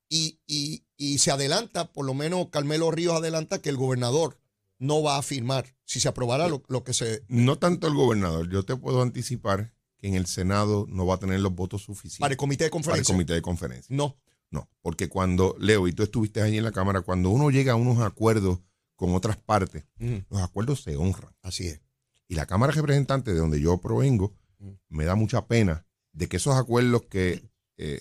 Y, 0.08 0.38
y- 0.46 0.84
y 0.96 1.18
se 1.18 1.30
adelanta, 1.30 1.92
por 1.92 2.04
lo 2.06 2.14
menos 2.14 2.48
Carmelo 2.48 2.90
Ríos 2.90 3.14
adelanta 3.16 3.60
que 3.60 3.68
el 3.68 3.76
gobernador 3.76 4.38
no 4.78 5.02
va 5.02 5.16
a 5.18 5.22
firmar 5.22 5.76
si 5.84 6.00
se 6.00 6.08
aprobara 6.08 6.48
lo, 6.48 6.62
lo 6.68 6.82
que 6.82 6.92
se... 6.94 7.22
No 7.28 7.56
tanto 7.58 7.86
el 7.86 7.94
gobernador, 7.94 8.48
yo 8.50 8.64
te 8.64 8.74
puedo 8.76 9.02
anticipar 9.02 9.72
que 9.98 10.08
en 10.08 10.14
el 10.14 10.26
Senado 10.26 10.86
no 10.88 11.06
va 11.06 11.16
a 11.16 11.18
tener 11.18 11.40
los 11.40 11.54
votos 11.54 11.82
suficientes 11.82 12.20
Para 12.20 12.32
el 12.32 12.36
comité 12.38 12.64
de 12.64 12.70
para 12.70 12.78
el 12.78 12.84
conferencia. 12.84 13.14
comité 13.14 13.32
de 13.34 13.42
conferencia. 13.42 13.94
No. 13.96 14.16
No, 14.50 14.68
porque 14.80 15.08
cuando, 15.08 15.56
Leo, 15.60 15.86
y 15.88 15.92
tú 15.92 16.02
estuviste 16.02 16.40
allí 16.40 16.56
en 16.58 16.64
la 16.64 16.72
Cámara, 16.72 17.02
cuando 17.02 17.28
uno 17.30 17.50
llega 17.50 17.72
a 17.72 17.76
unos 17.76 18.00
acuerdos 18.00 18.60
con 18.96 19.14
otras 19.14 19.36
partes, 19.36 19.84
los 19.98 20.40
acuerdos 20.40 20.82
se 20.82 20.96
honran. 20.96 21.34
Así 21.42 21.66
es. 21.68 21.80
Y 22.28 22.34
la 22.34 22.46
Cámara 22.46 22.72
de 22.72 22.80
Representantes, 22.80 23.34
de 23.34 23.40
donde 23.40 23.60
yo 23.60 23.76
provengo. 23.78 24.32
Me 24.88 25.04
da 25.04 25.14
mucha 25.14 25.46
pena 25.46 25.84
de 26.12 26.28
que 26.28 26.36
esos 26.38 26.56
acuerdos 26.56 27.02
que 27.10 27.42
eh, 27.76 28.00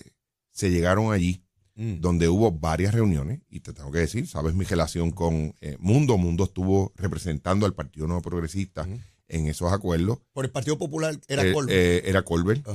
se 0.50 0.70
llegaron 0.70 1.12
allí, 1.12 1.42
Mm. 1.80 2.00
donde 2.00 2.28
hubo 2.28 2.50
varias 2.50 2.92
reuniones, 2.92 3.40
y 3.48 3.60
te 3.60 3.72
tengo 3.72 3.92
que 3.92 4.00
decir, 4.00 4.26
sabes 4.26 4.52
mi 4.52 4.64
relación 4.64 5.12
con 5.12 5.54
eh, 5.60 5.76
Mundo, 5.78 6.18
Mundo 6.18 6.42
estuvo 6.42 6.92
representando 6.96 7.66
al 7.66 7.72
Partido 7.74 8.08
Nuevo 8.08 8.20
Progresista 8.20 8.84
en 9.28 9.46
esos 9.46 9.72
acuerdos. 9.72 10.18
Por 10.32 10.44
el 10.44 10.50
Partido 10.50 10.76
Popular 10.76 11.16
era 11.28 11.44
Eh, 11.46 11.52
Colbert. 11.52 12.04
era 12.04 12.22
Colbert. 12.24 12.66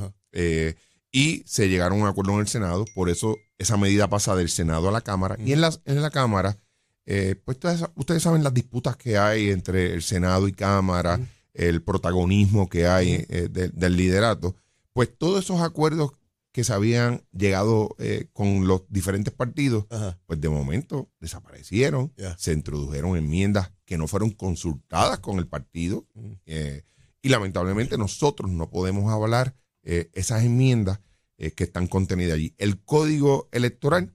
Y 1.11 1.43
se 1.45 1.67
llegaron 1.67 1.99
a 1.99 2.03
un 2.03 2.07
acuerdo 2.07 2.31
en 2.35 2.39
el 2.39 2.47
Senado, 2.47 2.85
por 2.95 3.09
eso 3.09 3.37
esa 3.57 3.75
medida 3.75 4.07
pasa 4.09 4.37
del 4.37 4.47
Senado 4.47 4.87
a 4.87 4.91
la 4.93 5.01
Cámara. 5.01 5.35
Y 5.37 5.51
en 5.51 5.59
la, 5.59 5.73
en 5.83 6.01
la 6.01 6.09
Cámara 6.09 6.57
pues 7.05 7.57
ustedes, 7.57 7.83
ustedes 7.95 8.23
saben 8.23 8.41
las 8.43 8.53
disputas 8.53 8.95
que 8.95 9.17
hay 9.17 9.49
entre 9.49 9.93
el 9.93 10.01
Senado 10.01 10.47
y 10.47 10.53
Cámara, 10.53 11.19
el 11.53 11.81
protagonismo 11.83 12.67
que 12.69 12.87
hay 12.87 13.25
eh, 13.29 13.47
de- 13.51 13.69
del 13.69 13.95
liderato, 13.97 14.55
pues 14.93 15.09
todos 15.17 15.43
esos 15.43 15.61
acuerdos 15.61 16.11
que 16.51 16.63
se 16.63 16.71
habían 16.73 17.23
llegado 17.31 17.95
eh, 17.97 18.27
con 18.31 18.67
los 18.67 18.83
diferentes 18.89 19.33
partidos, 19.33 19.85
Ajá. 19.89 20.19
pues 20.27 20.39
de 20.39 20.49
momento 20.49 21.09
desaparecieron, 21.19 22.13
se 22.37 22.53
introdujeron 22.53 23.17
enmiendas 23.17 23.71
que 23.85 23.97
no 23.97 24.07
fueron 24.07 24.29
consultadas 24.31 25.19
con 25.19 25.39
el 25.39 25.47
partido 25.47 26.05
eh, 26.45 26.83
y 27.23 27.29
lamentablemente 27.29 27.97
nosotros 27.97 28.51
no 28.51 28.69
podemos 28.69 29.11
avalar 29.11 29.55
esas 29.83 30.43
enmiendas 30.43 30.99
que 31.37 31.63
están 31.65 31.87
contenidas 31.87 32.35
allí. 32.35 32.53
El 32.57 32.81
código 32.83 33.49
electoral, 33.51 34.13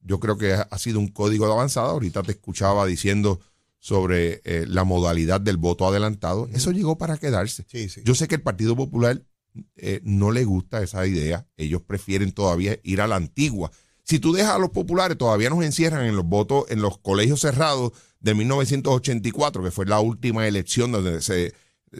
yo 0.00 0.20
creo 0.20 0.38
que 0.38 0.52
ha 0.54 0.78
sido 0.78 0.98
un 0.98 1.08
código 1.08 1.46
de 1.46 1.52
avanzada. 1.52 1.90
Ahorita 1.90 2.22
te 2.22 2.32
escuchaba 2.32 2.86
diciendo 2.86 3.40
sobre 3.78 4.40
eh, 4.44 4.64
la 4.68 4.84
modalidad 4.84 5.40
del 5.40 5.56
voto 5.58 5.86
adelantado. 5.86 6.48
Eso 6.52 6.72
llegó 6.72 6.98
para 6.98 7.18
quedarse. 7.18 7.64
Sí, 7.68 7.88
sí. 7.88 8.00
Yo 8.04 8.14
sé 8.14 8.26
que 8.28 8.34
el 8.36 8.42
Partido 8.42 8.74
Popular 8.76 9.22
eh, 9.76 10.00
no 10.02 10.30
le 10.32 10.44
gusta 10.44 10.82
esa 10.82 11.06
idea. 11.06 11.46
Ellos 11.56 11.82
prefieren 11.82 12.32
todavía 12.32 12.78
ir 12.82 13.00
a 13.00 13.06
la 13.06 13.16
antigua. 13.16 13.70
Si 14.02 14.18
tú 14.18 14.32
dejas 14.32 14.54
a 14.54 14.58
los 14.58 14.70
populares, 14.70 15.18
todavía 15.18 15.50
nos 15.50 15.64
encierran 15.64 16.06
en 16.06 16.16
los 16.16 16.24
votos, 16.24 16.64
en 16.68 16.80
los 16.80 16.98
colegios 16.98 17.40
cerrados 17.40 17.92
de 18.20 18.34
1984, 18.34 19.62
que 19.62 19.70
fue 19.70 19.86
la 19.86 20.00
última 20.00 20.46
elección 20.46 20.92
donde 20.92 21.20
se, 21.22 21.54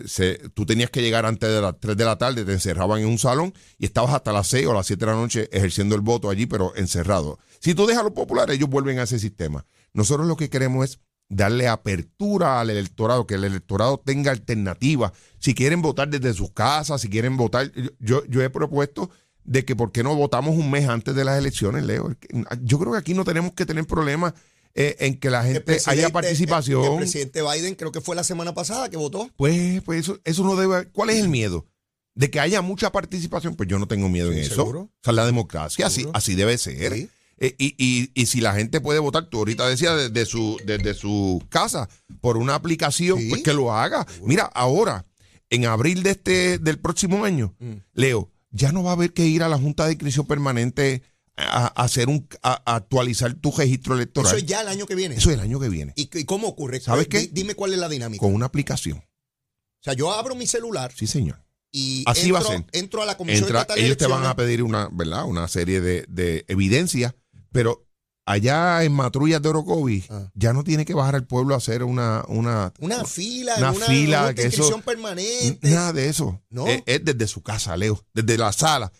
se- 0.07 0.37
tú 0.55 0.67
tenías 0.67 0.91
que 0.91 1.03
llegar 1.03 1.27
antes 1.27 1.49
de 1.51 1.61
las 1.61 1.79
3 1.81 1.97
de 1.97 2.05
la 2.05 2.17
tarde, 2.19 2.45
te 2.45 2.53
encerraban 2.53 3.01
en 3.01 3.09
un 3.09 3.19
salón 3.19 3.53
y 3.79 3.87
estabas 3.87 4.15
hasta 4.15 4.33
las 4.33 4.47
6 4.49 4.67
o 4.67 4.75
las 4.75 4.87
7 4.87 5.05
de 5.05 5.11
la 5.13 5.17
noche 5.19 5.49
ejerciendo 5.53 5.95
el 5.95 6.01
voto 6.01 6.31
allí, 6.31 6.47
pero 6.47 6.75
encerrado. 6.77 7.39
Si 7.61 7.75
tú 7.75 7.87
dejas 7.87 8.03
a 8.03 8.05
los 8.05 8.13
populares, 8.13 8.57
ellos 8.57 8.69
vuelven 8.69 8.99
a 8.99 9.05
ese 9.05 9.19
sistema. 9.19 9.67
Nosotros 9.93 10.27
lo 10.27 10.37
que 10.37 10.49
queremos 10.51 10.85
es 10.91 11.01
darle 11.29 11.69
apertura 11.69 12.61
al 12.61 12.71
electorado, 12.71 13.27
que 13.27 13.35
el 13.35 13.45
electorado 13.45 13.99
tenga 14.05 14.31
alternativa. 14.31 15.13
Si 15.39 15.55
quieren 15.55 15.83
votar 15.83 16.09
desde 16.09 16.33
sus 16.35 16.51
casas, 16.53 17.01
si 17.01 17.09
quieren 17.09 17.37
votar, 17.37 17.73
yo, 17.99 18.25
yo 18.27 18.43
he 18.43 18.51
propuesto 18.51 19.11
de 19.45 19.65
que 19.65 19.77
por 19.77 19.93
qué 19.93 20.03
no 20.03 20.15
votamos 20.15 20.57
un 20.57 20.71
mes 20.71 20.89
antes 20.89 21.15
de 21.15 21.25
las 21.25 21.39
elecciones, 21.39 21.85
Leo. 21.85 22.15
Yo 22.63 22.79
creo 22.79 22.93
que 22.93 22.99
aquí 22.99 23.15
no 23.15 23.25
tenemos 23.25 23.53
que 23.53 23.67
tener 23.67 23.87
problemas 23.87 24.35
eh, 24.75 24.97
en 25.01 25.19
que 25.19 25.31
la 25.31 25.43
gente 25.45 25.79
haya 25.87 26.11
participación. 26.11 26.85
El, 26.85 26.91
el 26.93 26.97
presidente 26.99 27.43
Biden 27.43 27.75
creo 27.77 27.93
que 27.93 28.01
fue 28.01 28.15
la 28.17 28.25
semana 28.25 28.55
pasada 28.55 28.89
que 28.89 28.97
votó. 28.97 29.31
Pues, 29.37 29.83
pues 29.83 30.01
eso, 30.01 30.19
eso 30.25 30.45
no 30.45 30.55
debe. 30.57 30.89
¿Cuál 30.91 31.11
es 31.11 31.17
el 31.19 31.29
miedo? 31.29 31.67
De 32.15 32.31
que 32.31 32.41
haya 32.41 32.63
mucha 32.63 32.93
participación, 32.93 33.57
pues 33.57 33.69
yo 33.69 33.79
no 33.79 33.87
tengo 33.89 34.09
miedo 34.09 34.31
Sí, 34.33 34.39
en 34.39 34.45
eso. 34.45 34.55
seguro. 34.57 34.81
O 34.81 34.91
sea, 35.03 35.13
la 35.13 35.27
democracia, 35.27 35.87
así, 35.87 36.07
así 36.13 36.35
debe 36.35 36.57
ser. 36.59 36.93
Sí. 36.93 37.09
Eh, 37.39 37.55
y, 37.59 37.75
y- 37.79 38.11
y 38.15 38.27
si 38.27 38.41
la 38.41 38.55
gente 38.55 38.81
puede 38.81 38.99
votar, 38.99 39.27
tú 39.29 39.39
ahorita 39.39 39.69
decías 39.69 39.97
desde 40.11 40.25
su, 40.25 40.59
desde 40.65 40.95
su 40.95 41.43
casa 41.51 41.89
por 42.21 42.37
una 42.39 42.55
aplicación, 42.55 43.19
Sí. 43.21 43.29
pues 43.29 43.43
que 43.43 43.53
lo 43.53 43.73
haga. 43.73 44.07
Mira, 44.23 44.45
ahora, 44.45 45.05
en 45.51 45.67
abril 45.67 46.03
de 46.03 46.11
este, 46.13 46.59
del 46.59 46.79
próximo 46.79 47.25
año, 47.25 47.55
Mm. 47.59 47.75
Leo, 47.93 48.31
ya 48.51 48.73
no 48.73 48.83
va 48.83 48.91
a 48.91 48.95
haber 48.95 49.13
que 49.13 49.27
ir 49.27 49.43
a 49.43 49.49
la 49.49 49.59
Junta 49.59 49.85
de 49.87 49.93
Inscripción 49.93 50.27
Permanente 50.27 51.03
a, 51.37 51.67
a 51.67 51.85
hacer 51.85 52.09
un 52.09 52.27
a, 52.43 52.63
a 52.65 52.77
actualizar 52.77 53.35
tu 53.35 53.53
registro 53.53 53.95
electoral. 53.95 54.29
Eso 54.33 54.39
es 54.39 54.47
ya 54.47 54.63
el 54.63 54.69
año 54.69 54.87
que 54.87 54.95
viene. 54.95 55.17
Eso 55.17 55.29
es 55.31 55.35
el 55.35 55.41
año 55.43 55.61
que 55.61 55.69
viene. 55.69 55.93
¿Y, 55.95 56.09
y 56.19 56.25
cómo 56.25 56.49
ocurre? 56.49 56.81
¿Sabes 56.81 57.05
Di- 57.05 57.11
qué? 57.11 57.29
Dime 57.31 57.55
cuál 57.55 57.75
es 57.75 57.79
la 57.79 57.91
dinámica. 57.91 58.21
Con 58.21 58.33
una 58.35 58.47
aplicación. 58.47 58.97
O 58.99 59.83
sea, 59.83 59.93
yo 59.93 60.11
abro 60.13 60.35
mi 60.35 60.47
celular 60.47 60.91
Sí, 60.97 61.07
señor. 61.07 61.45
y 61.71 62.03
Así 62.07 62.29
entro, 62.29 62.35
va 62.35 62.41
a 62.41 62.45
ser. 62.57 62.65
entro 62.73 63.03
a 63.03 63.05
la 63.07 63.19
Comisión 63.19 63.45
Entra- 63.51 63.67
de 63.75 63.85
ellos 63.85 63.99
te 63.99 64.07
van 64.07 64.25
a 64.25 64.35
pedir 64.35 64.63
una, 64.63 64.89
¿verdad? 64.91 65.27
Una 65.27 65.47
serie 65.49 65.83
de, 65.83 66.07
de 66.09 66.47
evidencias, 66.49 67.15
pero 67.57 67.87
allá 68.25 68.83
en 68.85 68.93
Matrullas 68.93 69.41
de 69.43 69.49
Orocovis 69.49 70.11
Ah. 70.11 70.31
ya 70.35 70.53
no 70.53 70.65
tiene 70.65 70.85
que 70.85 70.95
bajar 70.95 71.15
al 71.15 71.27
pueblo 71.27 71.55
a 71.55 71.59
hacer 71.59 71.83
una, 71.85 72.25
una, 72.29 72.73
Una 72.81 73.05
fila, 73.05 73.55
Una 73.59 73.73
una, 73.73 73.87
fila, 73.87 74.23
una 74.25 74.35
que 74.35 74.47
eso- 74.47 74.81
permanente. 74.81 75.71
nada 75.71 75.93
de 75.93 76.09
eso. 76.09 76.41
No. 76.51 76.67
Es, 76.67 76.83
es 76.87 77.05
desde 77.05 77.27
su 77.29 77.43
casa, 77.43 77.77
Leo, 77.77 78.05
desde 78.15 78.37
la 78.39 78.53
sala, 78.53 78.93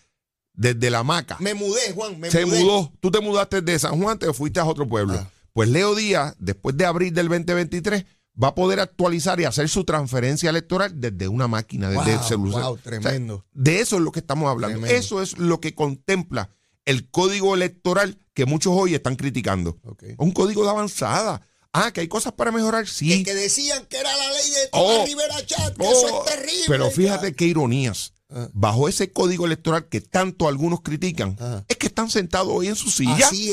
desde 0.55 0.91
la 0.91 1.01
hamaca. 1.01 1.37
Me 1.41 1.55
mudé, 1.55 1.93
Juan, 1.95 2.19
me 2.21 2.31
Se 2.31 2.47
mudé. 2.47 2.61
mudó. 2.61 2.93
Tú 3.01 3.11
te 3.11 3.21
mudaste 3.21 3.61
de 3.63 3.79
San 3.79 4.01
Juan, 4.01 4.19
te 4.19 4.33
fuiste 4.33 4.61
a 4.61 4.65
otro 4.65 4.89
pueblo. 4.89 5.15
Ah. 5.15 5.31
Pues 5.53 5.69
Leo 5.71 5.95
Díaz, 5.95 6.35
después 6.39 6.77
de 6.77 6.85
abril 6.87 7.13
del 7.15 7.29
2023, 7.29 8.05
va 8.43 8.49
a 8.49 8.55
poder 8.55 8.79
actualizar 8.81 9.41
y 9.41 9.45
hacer 9.45 9.69
su 9.71 9.85
transferencia 9.85 10.51
electoral 10.51 10.93
desde 11.01 11.27
una 11.29 11.49
máquina, 11.49 11.89
desde 11.89 12.13
el 12.15 12.21
celular. 12.21 12.63
wow, 12.63 12.73
O 12.75 12.77
sea, 12.77 12.85
tremendo. 13.01 13.45
de 13.55 13.81
eso 13.81 13.97
es 13.97 14.03
lo 14.03 14.13
que 14.13 14.21
estamos 14.21 14.51
hablando. 14.51 14.79
Tremendo. 14.79 14.95
Eso 14.99 15.23
es 15.23 15.39
lo 15.39 15.59
que 15.61 15.75
contempla 15.75 16.51
el 16.85 17.11
código 17.11 17.55
electoral 17.55 18.19
que 18.37 18.45
muchos 18.45 18.73
hoy 18.77 18.95
están 18.95 19.17
criticando. 19.17 19.79
Un 20.19 20.31
código 20.31 20.63
de 20.63 20.69
avanzada. 20.71 21.41
Ah, 21.73 21.91
que 21.91 22.03
hay 22.03 22.09
cosas 22.09 22.35
para 22.35 22.53
mejorar, 22.53 22.87
sí. 22.87 23.13
El 23.13 23.25
que 23.25 23.35
decían 23.35 23.87
que 23.87 23.97
era 23.99 24.15
la 24.15 24.31
ley 24.33 24.51
de 24.51 24.69
Oh. 24.73 25.05
Rivera 25.07 25.45
Chat, 25.47 25.75
que 25.77 25.87
Oh, 25.87 25.91
eso 25.91 26.07
es 26.23 26.35
terrible. 26.37 26.65
pero 26.69 26.91
fíjate 26.91 27.35
qué 27.35 27.47
ironías. 27.47 28.13
Ah. 28.29 28.49
Bajo 28.53 28.89
ese 28.89 29.11
código 29.11 29.47
electoral 29.47 29.89
que 29.89 30.01
tanto 30.03 30.49
algunos 30.49 30.83
critican, 30.83 31.37
Ajá. 31.41 31.65
es 31.67 31.77
que 31.79 31.87
están 31.87 32.11
sentados 32.11 32.49
hoy 32.51 32.69
en 32.69 32.77
su 32.77 32.91
silla. 32.91 33.27
Así, 33.27 33.53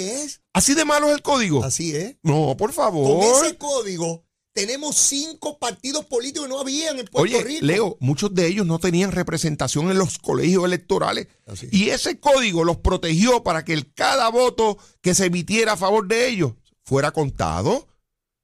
Así 0.53 0.71
es, 0.71 0.77
de 0.77 0.85
malo 0.85 1.07
es 1.09 1.15
el 1.15 1.21
código. 1.21 1.63
así 1.63 1.95
es. 1.95 2.17
No, 2.23 2.55
por 2.57 2.69
Con 2.69 2.75
favor. 2.75 3.45
ese 3.45 3.57
código 3.57 4.25
tenemos 4.53 4.95
cinco 4.95 5.57
partidos 5.57 6.05
políticos 6.05 6.47
que 6.47 6.53
no 6.53 6.59
habían 6.59 6.99
en 6.99 7.05
Puerto 7.07 7.37
Oye, 7.37 7.43
Rico. 7.43 7.65
Leo, 7.65 7.97
muchos 7.99 8.33
de 8.33 8.47
ellos 8.47 8.65
no 8.65 8.79
tenían 8.79 9.11
representación 9.11 9.89
en 9.89 9.97
los 9.97 10.19
colegios 10.19 10.63
electorales. 10.63 11.27
Así. 11.47 11.67
Y 11.71 11.89
ese 11.89 12.19
código 12.19 12.63
los 12.63 12.77
protegió 12.77 13.43
para 13.43 13.65
que 13.65 13.73
el, 13.73 13.91
cada 13.93 14.29
voto 14.29 14.77
que 15.01 15.15
se 15.15 15.25
emitiera 15.25 15.73
a 15.73 15.77
favor 15.77 16.07
de 16.07 16.29
ellos 16.29 16.53
fuera 16.83 17.11
contado. 17.11 17.87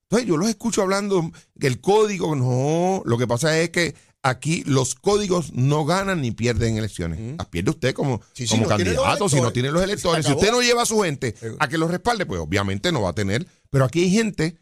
Entonces 0.10 0.28
yo 0.28 0.38
los 0.38 0.50
escucho 0.50 0.82
hablando 0.82 1.32
que 1.60 1.68
el 1.68 1.80
código, 1.80 2.36
no, 2.36 3.04
lo 3.06 3.18
que 3.20 3.28
pasa 3.28 3.60
es 3.60 3.70
que 3.70 3.94
aquí 4.24 4.64
los 4.66 4.96
códigos 4.96 5.54
no 5.54 5.86
ganan 5.86 6.22
ni 6.22 6.32
pierden 6.32 6.78
elecciones. 6.78 7.38
Las 7.38 7.48
pierde 7.48 7.70
usted 7.70 7.94
como, 7.94 8.22
Sí, 8.34 8.48
sí, 8.48 8.56
como 8.56 8.68
no 8.68 8.76
tiene 8.76 8.94
los 8.94 9.04
candidato, 9.04 9.30
si 9.30 9.40
no 9.40 9.54
tiene 9.54 9.72
los 9.72 9.84
electores. 9.84 10.26
Si 10.26 10.32
usted 10.32 10.52
no 10.52 10.62
lleva 10.62 10.82
a 10.82 10.88
su 10.88 11.00
gente 11.02 11.36
Seguro. 11.40 11.64
a 11.64 11.68
que 11.68 11.78
los 11.78 11.92
respalde, 11.92 12.26
pues 12.26 12.42
obviamente 12.42 12.92
no 12.92 13.04
va 13.04 13.10
a 13.10 13.14
tener. 13.14 13.46
Pero 13.70 13.86
aquí 13.86 14.02
hay 14.02 14.10
gente 14.10 14.58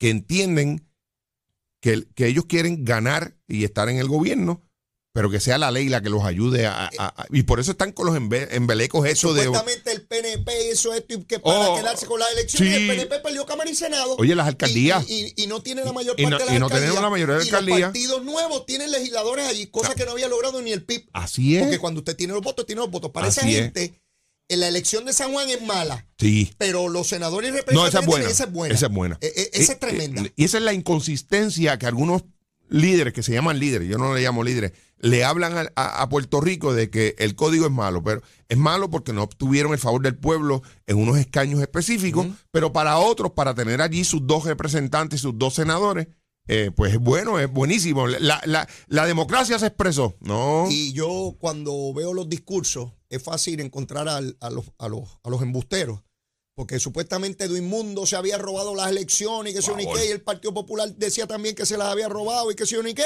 que 0.00 0.10
entienden 0.10 0.87
que, 1.80 2.04
que 2.14 2.26
ellos 2.26 2.44
quieren 2.46 2.84
ganar 2.84 3.36
y 3.46 3.64
estar 3.64 3.88
en 3.88 3.98
el 3.98 4.08
gobierno, 4.08 4.64
pero 5.14 5.30
que 5.30 5.40
sea 5.40 5.58
la 5.58 5.70
ley 5.70 5.88
la 5.88 6.00
que 6.02 6.10
los 6.10 6.22
ayude 6.24 6.66
a... 6.66 6.84
a- 6.86 6.90
a- 6.98 7.26
y 7.32 7.42
por 7.42 7.58
eso 7.60 7.72
están 7.72 7.92
con 7.92 8.06
los 8.06 8.14
embe- 8.16 8.46
embelecos 8.52 9.06
eso 9.06 9.32
de... 9.34 9.44
Supuestamente 9.44 9.90
el 9.92 10.06
PNP 10.06 10.70
hizo 10.72 10.92
esto 10.94 11.14
y 11.14 11.24
que 11.24 11.40
para 11.40 11.70
Oh, 11.70 11.76
quedarse 11.76 12.06
con 12.06 12.20
las 12.20 12.30
elecciones, 12.32 12.76
sí. 12.76 12.82
el 12.82 12.88
PNP 12.88 13.18
perdió 13.20 13.44
Cámara 13.46 13.68
y 13.70 13.74
Senado. 13.74 14.14
Oye, 14.18 14.34
las 14.36 14.46
alcaldías. 14.46 15.08
Y, 15.08 15.32
y- 15.36 15.44
y 15.44 15.46
no 15.48 15.60
tiene 15.62 15.82
la 15.84 15.92
mayor 15.92 16.14
Y 16.20 16.22
parte 16.24 16.30
no- 16.30 16.38
de 16.38 16.44
las 16.46 16.54
y 16.54 16.58
no 16.58 16.66
alcaldías. 16.66 16.80
tenemos 16.90 17.02
la 17.02 17.10
mayoría 17.10 17.34
de 17.36 17.44
Y 17.44 17.48
alcaldías. 17.48 17.78
los 17.80 17.86
partidos 17.88 18.24
nuevos 18.24 18.66
tienen 18.66 18.90
legisladores 18.92 19.46
allí, 19.48 19.66
cosa 19.66 19.94
que 19.94 20.04
no 20.04 20.12
había 20.12 20.28
logrado 20.28 20.60
ni 20.62 20.72
el 20.72 20.84
PIB. 20.84 21.08
Así 21.12 21.56
es. 21.56 21.62
Porque 21.62 21.78
cuando 21.78 22.00
usted 22.00 22.14
tiene 22.14 22.32
los 22.34 22.42
votos, 22.42 22.66
tiene 22.66 22.80
los 22.82 22.90
votos. 22.90 23.10
Para 23.10 23.28
esa 23.28 23.40
Así 23.40 23.56
es. 23.56 23.72
En 24.48 24.60
la 24.60 24.68
elección 24.68 25.04
de 25.04 25.12
San 25.12 25.32
Juan 25.32 25.48
es 25.50 25.62
mala, 25.62 26.06
Sí. 26.18 26.52
pero 26.58 26.88
los 26.88 27.06
senadores 27.08 27.50
y 27.50 27.52
No, 27.52 27.58
representantes 27.58 27.94
esa 27.94 28.00
es 28.00 28.06
buena. 28.06 28.28
esa 28.30 28.44
es 28.44 28.52
buena. 28.52 28.74
Esa 28.74 28.86
es 28.86 28.92
buena. 28.92 29.18
Eh, 29.20 29.32
eh, 29.36 29.50
esa 29.52 29.72
Eh, 29.72 29.74
es 29.74 29.80
tremenda. 29.80 30.22
eh, 30.22 30.32
Y 30.36 30.44
esa 30.44 30.58
es 30.58 30.64
la 30.64 30.72
inconsistencia 30.72 31.78
que 31.78 31.86
algunos 31.86 32.24
líderes, 32.68 33.12
que 33.14 33.22
se 33.22 33.32
llaman 33.32 33.58
líderes, 33.58 33.88
yo 33.88 33.96
no 33.98 34.14
le 34.14 34.20
llamo 34.22 34.44
líderes, 34.44 34.72
le 35.00 35.24
hablan 35.24 35.70
a, 35.76 36.08
Puerto 36.08 36.40
Rico 36.40 36.74
de 36.74 36.90
que 36.90 37.14
el 37.18 37.34
código 37.34 37.66
es 37.66 37.72
malo, 37.72 38.02
pero 38.02 38.20
es 38.48 38.58
malo 38.58 38.90
porque 38.90 39.12
no 39.12 39.22
obtuvieron 39.22 39.72
el 39.72 39.78
favor 39.78 40.02
del 40.02 40.16
pueblo 40.16 40.62
en 40.86 40.96
unos 40.98 41.16
escaños 41.18 41.60
específicos, 41.60 42.26
pero 42.50 42.72
para 42.72 42.98
otros, 42.98 43.32
para 43.32 43.54
tener 43.54 43.80
allí 43.80 44.04
sus 44.04 44.26
dos 44.26 44.44
representantes, 44.44 45.20
sus 45.20 45.38
dos 45.38 45.54
senadores, 45.54 46.08
eh, 46.48 46.70
pues 46.74 46.92
es 46.94 46.98
bueno, 46.98 47.38
es 47.38 47.50
buenísimo. 47.50 48.06
La, 48.08 48.40
la- 48.44 48.68
la 48.88 49.06
democracia 49.06 49.58
se 49.58 49.66
expresó, 49.66 50.16
¿no? 50.20 50.66
Y 50.70 50.92
yo 50.94 51.36
cuando 51.38 51.92
veo 51.94 52.12
los 52.12 52.28
discursos, 52.28 52.92
es 53.10 53.22
fácil 53.22 53.60
encontrar 53.60 54.08
al- 54.08 54.36
a, 54.40 54.50
los, 54.50 54.66
a, 54.78 54.88
los, 54.88 55.08
a 55.22 55.30
los 55.30 55.42
embusteros. 55.42 56.00
Porque 56.54 56.80
supuestamente 56.80 57.44
Edwin 57.44 57.68
Mundo 57.68 58.04
se 58.04 58.16
había 58.16 58.36
robado 58.36 58.74
las 58.74 58.90
elecciones 58.90 59.52
y 59.52 59.56
que 59.56 59.62
yo 59.62 59.76
ni 59.76 59.86
qué. 59.86 60.06
Y 60.06 60.10
el 60.10 60.22
Partido 60.22 60.52
Popular 60.52 60.92
decía 60.96 61.26
también 61.26 61.54
que 61.54 61.64
se 61.66 61.78
las 61.78 61.88
había 61.88 62.08
robado 62.08 62.50
y 62.50 62.56
que 62.56 62.64
yo 62.66 62.82
ni 62.82 62.94
qué. 62.94 63.04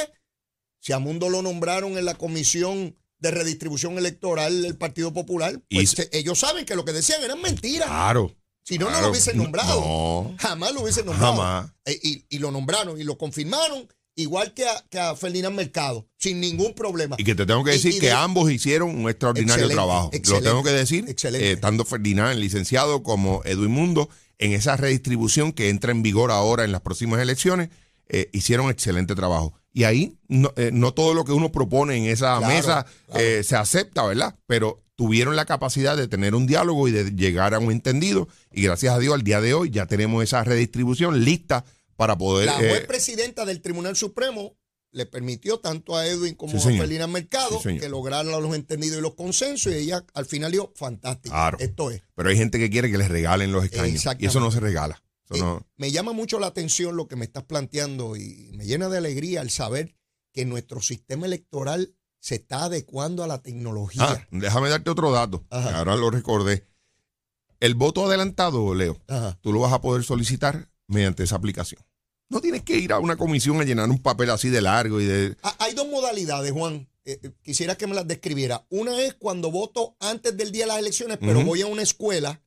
Si 0.80 0.92
a 0.92 0.98
Mundo 0.98 1.28
lo 1.28 1.42
nombraron 1.42 1.98
en 1.98 2.04
la 2.06 2.14
comisión 2.14 2.96
de 3.18 3.30
redistribución 3.30 3.98
electoral 3.98 4.62
del 4.62 4.76
Partido 4.78 5.12
Popular, 5.12 5.60
pues 5.70 5.90
se- 5.90 6.08
ellos 6.12 6.38
saben 6.38 6.64
que 6.64 6.74
lo 6.74 6.84
que 6.84 6.92
decían 6.92 7.22
eran 7.22 7.40
mentiras. 7.42 7.86
Claro. 7.88 8.34
si 8.64 8.78
no, 8.78 8.90
no 8.90 9.00
lo 9.02 9.10
hubiesen 9.10 9.36
nombrado. 9.36 9.80
No, 9.80 10.34
Jamás 10.38 10.72
lo 10.72 10.80
hubiesen 10.82 11.04
nombrado. 11.06 11.32
jamás. 11.36 11.72
Eh, 11.84 12.00
y, 12.02 12.24
y 12.30 12.38
lo 12.38 12.50
nombraron 12.50 12.98
y 13.00 13.04
lo 13.04 13.18
confirmaron, 13.18 13.86
igual 14.14 14.52
que 14.54 14.64
a, 14.68 14.84
que 14.90 14.98
a 14.98 15.14
Ferdinand 15.16 15.54
Mercado, 15.56 16.06
sin 16.18 16.40
ningún 16.40 16.74
problema. 16.74 17.16
Y 17.18 17.24
que 17.24 17.34
te 17.34 17.46
tengo 17.46 17.64
que 17.64 17.72
decir 17.72 17.94
y 17.94 17.98
que 17.98 18.06
de- 18.06 18.12
ambos 18.12 18.50
hicieron 18.50 18.90
un 18.96 19.08
extraordinario 19.08 19.68
trabajo. 19.68 20.10
Lo 20.28 20.40
tengo 20.42 20.62
que 20.62 20.70
decir, 20.70 21.04
excelente. 21.08 21.52
eh, 21.52 21.56
tanto 21.56 21.84
Ferdinand, 21.84 22.32
el 22.32 22.40
licenciado, 22.40 23.02
como 23.02 23.42
Edwin 23.44 23.70
Mundo, 23.70 24.08
en 24.38 24.52
esa 24.52 24.76
redistribución 24.76 25.52
que 25.52 25.68
entra 25.68 25.92
en 25.92 26.02
vigor 26.02 26.30
ahora 26.30 26.64
en 26.64 26.72
las 26.72 26.80
próximas 26.80 27.20
elecciones, 27.20 27.70
eh, 28.08 28.28
hicieron 28.32 28.68
excelente 28.70 29.14
trabajo. 29.14 29.54
Y 29.72 29.84
ahí 29.84 30.18
no, 30.28 30.52
eh, 30.56 30.70
no 30.72 30.92
todo 30.92 31.14
lo 31.14 31.24
que 31.24 31.32
uno 31.32 31.50
propone 31.50 31.96
en 31.96 32.04
esa 32.04 32.36
Claro, 32.38 32.54
mesa 32.54 32.86
claro. 33.06 33.20
eh, 33.24 33.42
se 33.42 33.56
acepta, 33.56 34.04
¿verdad? 34.04 34.36
Pero 34.46 34.82
tuvieron 34.96 35.34
la 35.34 35.46
capacidad 35.46 35.96
de 35.96 36.08
tener 36.08 36.34
un 36.34 36.46
diálogo 36.46 36.86
y 36.88 36.90
de 36.92 37.10
llegar 37.12 37.54
a 37.54 37.58
un 37.58 37.72
entendido. 37.72 38.28
Y 38.52 38.62
gracias 38.62 38.94
a 38.94 38.98
Dios, 38.98 39.14
al 39.14 39.22
día 39.22 39.40
de 39.40 39.54
hoy 39.54 39.70
ya 39.70 39.86
tenemos 39.86 40.22
esa 40.22 40.44
redistribución 40.44 41.24
lista 41.24 41.64
para 42.02 42.18
poder. 42.18 42.46
La 42.46 42.60
eh, 42.60 42.68
juez 42.70 42.86
presidenta 42.86 43.44
del 43.44 43.60
Tribunal 43.60 43.96
Supremo 43.96 44.56
le 44.90 45.06
permitió 45.06 45.58
tanto 45.58 45.96
a 45.96 46.06
Edwin 46.06 46.34
como 46.34 46.58
Sí, 46.60 46.76
a. 46.76 46.82
Felina 46.82 47.06
Mercado 47.06 47.60
Sí, 47.62 47.78
que 47.78 47.88
lograran 47.88 48.30
los 48.30 48.54
entendidos 48.54 48.98
y 48.98 49.02
los 49.02 49.14
consensos 49.14 49.72
y 49.72 49.76
ella 49.76 50.04
al 50.14 50.26
final 50.26 50.52
dijo, 50.52 50.72
fantástico, 50.76 51.32
Claro. 51.34 51.58
esto 51.60 51.90
es. 51.90 52.02
pero 52.14 52.28
hay 52.28 52.36
gente 52.36 52.58
que 52.58 52.68
quiere 52.68 52.90
que 52.90 52.98
les 52.98 53.08
regalen 53.08 53.52
los 53.52 53.64
escaños. 53.64 54.04
Y 54.18 54.26
eso 54.26 54.40
no 54.40 54.50
se 54.50 54.60
regala. 54.60 55.02
Eso 55.24 55.34
Eh, 55.36 55.40
no- 55.40 55.66
Me 55.76 55.90
llama 55.92 56.12
mucho 56.12 56.38
la 56.38 56.48
atención 56.48 56.96
lo 56.96 57.08
que 57.08 57.16
me 57.16 57.24
estás 57.24 57.44
planteando 57.44 58.16
y 58.16 58.50
me 58.54 58.66
llena 58.66 58.88
de 58.90 58.98
alegría 58.98 59.40
el 59.40 59.50
saber 59.50 59.94
que 60.32 60.44
nuestro 60.44 60.80
sistema 60.82 61.24
electoral 61.26 61.94
se 62.20 62.34
está 62.36 62.64
adecuando 62.64 63.24
a 63.24 63.26
la 63.26 63.40
tecnología. 63.42 64.02
Ah, 64.04 64.26
déjame 64.30 64.68
darte 64.68 64.90
otro 64.90 65.10
dato. 65.10 65.40
Que 65.50 65.56
Ahora 65.56 65.96
lo 65.96 66.10
recordé. 66.10 66.66
El 67.60 67.74
voto 67.76 68.04
adelantado, 68.06 68.74
Leo, 68.74 68.98
Ajá. 69.08 69.38
tú 69.40 69.52
lo 69.52 69.60
vas 69.60 69.72
a 69.72 69.80
poder 69.80 70.02
solicitar 70.04 70.68
mediante 70.86 71.22
esa 71.22 71.36
aplicación. 71.36 71.80
No 72.32 72.40
tienes 72.40 72.62
que 72.62 72.76
ir 72.78 72.92
a 72.92 72.98
una 72.98 73.16
comisión 73.16 73.60
a 73.60 73.64
llenar 73.64 73.88
un 73.90 73.98
papel 74.00 74.30
así 74.30 74.48
de 74.48 74.62
largo 74.62 75.00
y 75.00 75.04
de. 75.04 75.36
Hay 75.58 75.74
dos 75.74 75.86
modalidades, 75.88 76.50
Juan. 76.52 76.88
Eh, 77.04 77.18
eh, 77.22 77.30
quisiera 77.42 77.74
que 77.76 77.86
me 77.86 77.94
las 77.94 78.06
describiera. 78.08 78.64
Una 78.70 79.00
es 79.02 79.14
cuando 79.14 79.50
voto 79.50 79.96
antes 80.00 80.36
del 80.36 80.50
día 80.50 80.64
de 80.64 80.68
las 80.68 80.78
elecciones, 80.78 81.18
pero 81.20 81.44
voy 81.44 81.60
a 81.62 81.66
una 81.66 81.82
escuela. 81.82 82.40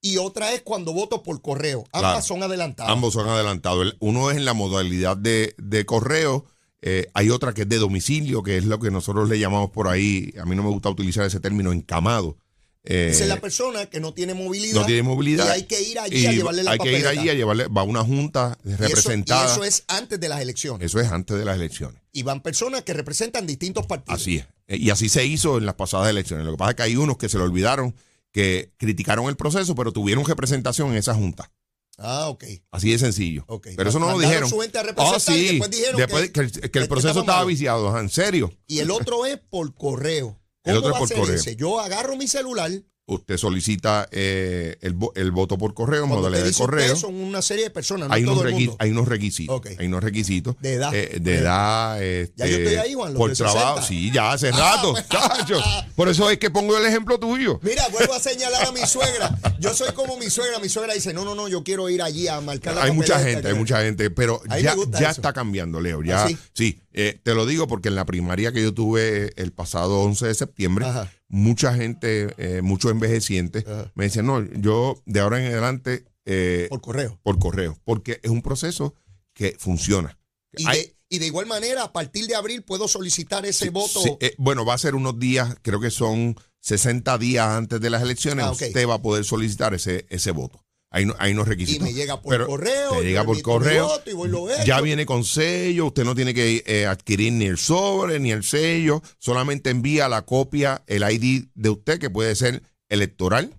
Y 0.00 0.16
otra 0.16 0.52
es 0.54 0.62
cuando 0.62 0.92
voto 0.92 1.22
por 1.22 1.40
correo. 1.42 1.84
Ambas 1.92 2.12
Claro. 2.12 2.22
son 2.26 2.42
adelantadas. 2.42 2.92
Ambos 2.92 3.12
son 3.14 3.28
adelantados. 3.28 3.82
El- 3.86 3.96
Uno 4.00 4.30
es 4.30 4.36
en 4.36 4.44
la 4.44 4.54
modalidad 4.54 5.16
de, 5.16 5.54
de 5.58 5.84
correo. 5.86 6.44
eh, 6.80 7.06
hay 7.14 7.30
otra 7.30 7.52
que 7.54 7.62
es 7.62 7.68
de 7.68 7.78
domicilio, 7.78 8.44
que 8.44 8.56
es 8.56 8.64
lo 8.64 8.78
que 8.78 8.90
nosotros 8.92 9.28
le 9.28 9.38
llamamos 9.40 9.70
por 9.70 9.88
ahí. 9.88 10.32
A 10.40 10.44
mí 10.44 10.54
no 10.54 10.62
me 10.62 10.68
gusta 10.70 10.88
utilizar 10.88 11.24
ese 11.26 11.40
término, 11.40 11.72
encamado. 11.72 12.36
Eh, 12.84 13.08
Esa 13.10 13.24
es 13.24 13.28
la 13.28 13.40
persona 13.40 13.86
que 13.86 14.00
no 14.00 14.14
tiene 14.14 14.34
movilidad. 14.34 14.80
no 14.80 14.86
tiene 14.86 15.02
movilidad. 15.02 15.46
Y 15.46 15.50
hay 15.50 15.62
que 15.64 15.82
ir 15.82 15.98
allí 15.98 16.26
a 16.26 16.32
llevarle 16.32 16.62
la 16.62 16.70
Hay 16.72 16.78
que 16.78 16.98
ir 16.98 17.06
allí 17.06 17.28
a 17.28 17.34
llevarle. 17.34 17.66
Va 17.68 17.82
una 17.82 18.02
junta 18.04 18.56
Y 18.64 18.68
eso- 18.72 18.78
representada. 18.82 19.46
Y 19.46 19.52
eso, 19.52 19.64
es 19.64 19.84
antes 19.88 20.18
de 20.20 20.28
las 20.28 20.40
elecciones. 20.40 20.86
Eso 20.86 21.00
es 21.00 21.10
antes 21.12 21.36
de 21.38 21.44
las 21.44 21.56
elecciones. 21.56 22.00
Y 22.12 22.22
van 22.22 22.40
personas 22.42 22.82
que 22.82 22.94
representan 22.94 23.46
distintos 23.46 23.86
partidos. 23.86 24.20
Así 24.20 24.36
es. 24.36 24.46
Eh, 24.68 24.76
Y 24.78 24.90
así 24.90 25.08
se 25.08 25.26
hizo 25.26 25.58
en 25.58 25.66
las 25.66 25.74
pasadas 25.74 26.08
elecciones. 26.08 26.46
Lo 26.46 26.52
que 26.52 26.58
pasa 26.58 26.70
es 26.70 26.76
que 26.76 26.82
hay 26.84 26.96
unos 26.96 27.18
que 27.18 27.28
se 27.28 27.36
lo 27.36 27.44
olvidaron, 27.44 27.94
que 28.32 28.72
criticaron 28.78 29.26
el 29.28 29.36
proceso, 29.36 29.74
pero 29.74 29.92
tuvieron 29.92 30.24
representación 30.24 30.90
en 30.90 30.96
esa 30.96 31.14
junta. 31.14 31.50
Ah, 31.98 32.28
ok. 32.28 32.44
Así 32.70 32.90
de 32.92 32.98
sencillo. 32.98 33.44
Ok. 33.48 33.68
Pero 33.76 33.90
eso 33.90 33.98
no 33.98 34.10
lo 34.12 34.18
dijeron. 34.18 34.48
su 34.48 34.62
a 34.62 34.66
Ah, 34.96 35.18
sí. 35.18 35.48
después 35.48 35.70
dijeron 35.70 35.96
Después 35.96 36.30
que- 36.30 36.40
el, 36.40 36.50
que 36.52 36.58
el 36.64 36.70
que 36.70 36.84
proceso 36.86 37.20
estaba 37.20 37.44
viciado. 37.44 37.98
¿En 37.98 38.08
serio? 38.08 38.52
Y 38.68 38.78
el 38.78 38.90
otro 38.92 39.26
es 39.26 39.36
por 39.38 39.74
correo. 39.74 40.38
El 40.68 40.76
¿Cómo 40.82 40.88
otro 40.94 41.04
es 41.04 41.10
por 41.12 41.18
correo. 41.20 41.34
ese? 41.36 41.56
Yo 41.56 41.80
agarro 41.80 42.16
mi 42.16 42.28
celular. 42.28 42.70
Usted 43.10 43.38
solicita 43.38 44.06
eh, 44.12 44.76
el, 44.82 44.94
el 45.14 45.30
voto 45.30 45.56
por 45.56 45.72
correo, 45.72 46.06
modalidad 46.06 46.44
de 46.44 46.52
correo. 46.52 46.94
son 46.94 47.14
una 47.14 47.40
serie 47.40 47.64
de 47.64 47.70
personas, 47.70 48.06
no 48.08 48.14
hay, 48.14 48.22
todo 48.22 48.34
unos 48.34 48.44
el 48.44 48.50
requi- 48.52 48.58
mundo. 48.66 48.76
hay 48.80 48.90
unos 48.90 49.08
requisitos. 49.08 49.62
Hay 49.78 49.86
unos 49.86 50.04
requisitos. 50.04 50.56
De 50.60 50.74
edad. 50.74 50.94
eh, 50.94 51.16
de 51.18 51.34
edad. 51.36 52.02
este, 52.02 52.34
Ya 52.36 52.46
yo 52.46 52.56
estoy 52.58 52.74
ahí, 52.74 52.92
Juan, 52.92 53.14
Por 53.14 53.32
trabajo. 53.32 53.76
60. 53.80 53.82
Sí, 53.88 54.10
ya 54.12 54.32
hace 54.32 54.48
Ah, 54.52 54.74
rato. 54.76 54.92
pues. 54.92 55.08
chacho. 55.08 55.58
Por 55.96 56.08
eso 56.10 56.28
es 56.30 56.36
que 56.38 56.50
pongo 56.50 56.76
el 56.76 56.84
ejemplo 56.84 57.18
tuyo. 57.18 57.58
Mira, 57.62 57.88
vuelvo 57.88 58.12
a 58.12 58.20
señalar 58.20 58.66
a 58.66 58.72
mi 58.72 58.80
suegra. 58.86 59.38
Yo 59.58 59.72
soy 59.72 59.90
como 59.94 60.18
mi 60.18 60.28
suegra. 60.28 60.58
Mi 60.58 60.68
suegra 60.68 60.92
dice, 60.92 61.14
no, 61.14 61.24
no, 61.24 61.34
no, 61.34 61.48
yo 61.48 61.64
quiero 61.64 61.88
ir 61.88 62.02
allí 62.02 62.28
a 62.28 62.42
marcar 62.42 62.74
la 62.74 62.82
Hay 62.82 62.92
mucha 62.92 63.18
gente, 63.20 63.48
hay 63.48 63.54
mucha 63.54 63.80
gente, 63.80 64.10
pero 64.10 64.42
ya, 64.60 64.74
ya 64.90 65.08
eso. 65.08 65.10
está 65.12 65.32
cambiando, 65.32 65.80
Leo. 65.80 66.02
Ya, 66.02 66.24
¿Ah, 66.24 66.28
sí? 66.28 66.36
sí, 66.52 66.78
eh, 67.00 67.20
te 67.22 67.34
lo 67.34 67.46
digo 67.46 67.68
porque 67.68 67.88
en 67.88 67.94
la 67.94 68.04
primaria 68.04 68.50
que 68.52 68.60
yo 68.62 68.74
tuve 68.74 69.32
el 69.40 69.52
pasado 69.52 70.00
11 70.00 70.26
de 70.26 70.34
septiembre, 70.34 70.84
Ajá. 70.84 71.12
mucha 71.28 71.72
gente, 71.74 72.34
eh, 72.38 72.60
muchos 72.62 72.90
envejecientes, 72.90 73.64
Ajá. 73.66 73.92
me 73.94 74.04
decían, 74.04 74.26
no, 74.26 74.42
yo 74.54 75.00
de 75.06 75.20
ahora 75.20 75.38
en 75.40 75.52
adelante 75.52 76.04
eh, 76.26 76.66
Por 76.70 76.80
correo. 76.80 77.20
por 77.22 77.38
correo, 77.38 77.78
porque 77.84 78.18
es 78.22 78.30
un 78.30 78.42
proceso 78.42 78.94
que 79.32 79.54
funciona. 79.58 80.18
Y 80.56 80.66
Hay- 80.68 80.78
de, 80.80 80.96
y 81.08 81.18
de 81.20 81.26
igual 81.26 81.46
manera, 81.46 81.84
a 81.84 81.92
partir 81.92 82.26
de 82.26 82.34
abril 82.34 82.62
puedo 82.64 82.88
solicitar 82.88 83.46
ese 83.46 83.66
Sí, 83.66 83.70
voto. 83.70 84.02
sí, 84.02 84.10
eh, 84.20 84.34
bueno, 84.36 84.64
va 84.64 84.74
a 84.74 84.78
ser 84.78 84.94
unos 84.94 85.18
días, 85.18 85.54
creo 85.62 85.80
que 85.80 85.90
son 85.90 86.36
60 86.60 87.16
días 87.18 87.46
antes 87.48 87.80
de 87.80 87.90
las 87.90 88.02
elecciones, 88.02 88.44
Ah, 88.44 88.50
usted 88.50 88.86
va 88.88 88.94
a 88.94 89.02
poder 89.02 89.24
solicitar 89.24 89.72
ese, 89.72 90.04
ese 90.10 90.32
voto. 90.32 90.62
Hay, 90.90 91.04
no- 91.04 91.14
hay 91.18 91.32
unos 91.32 91.46
y 91.46 91.50
requisitos. 91.50 91.82
me 91.86 91.92
llega 91.92 92.20
por 92.22 92.32
Pero 92.32 92.46
correo. 92.46 92.90
te 92.92 93.00
y 93.02 93.06
llega 93.08 93.24
por 93.24 93.40
correo. 93.42 93.90
y 94.06 94.12
voy 94.14 94.28
y 94.28 94.32
lo. 94.32 94.48
Ya 94.64 94.80
viene 94.80 95.04
con 95.04 95.22
sello, 95.24 95.86
usted 95.86 96.04
no 96.04 96.14
tiene 96.14 96.32
que 96.32 96.62
eh, 96.66 96.86
adquirir 96.86 97.32
ni 97.34 97.44
el 97.46 97.58
sobre 97.58 98.18
ni 98.20 98.32
el 98.32 98.42
sello, 98.42 99.02
solamente 99.18 99.68
envía 99.70 100.08
la 100.08 100.22
copia, 100.24 100.82
el 100.86 101.02
ID 101.02 101.44
de 101.54 101.68
usted, 101.70 101.98
que 101.98 102.08
puede 102.08 102.34
ser 102.36 102.62
electoral, 102.88 103.54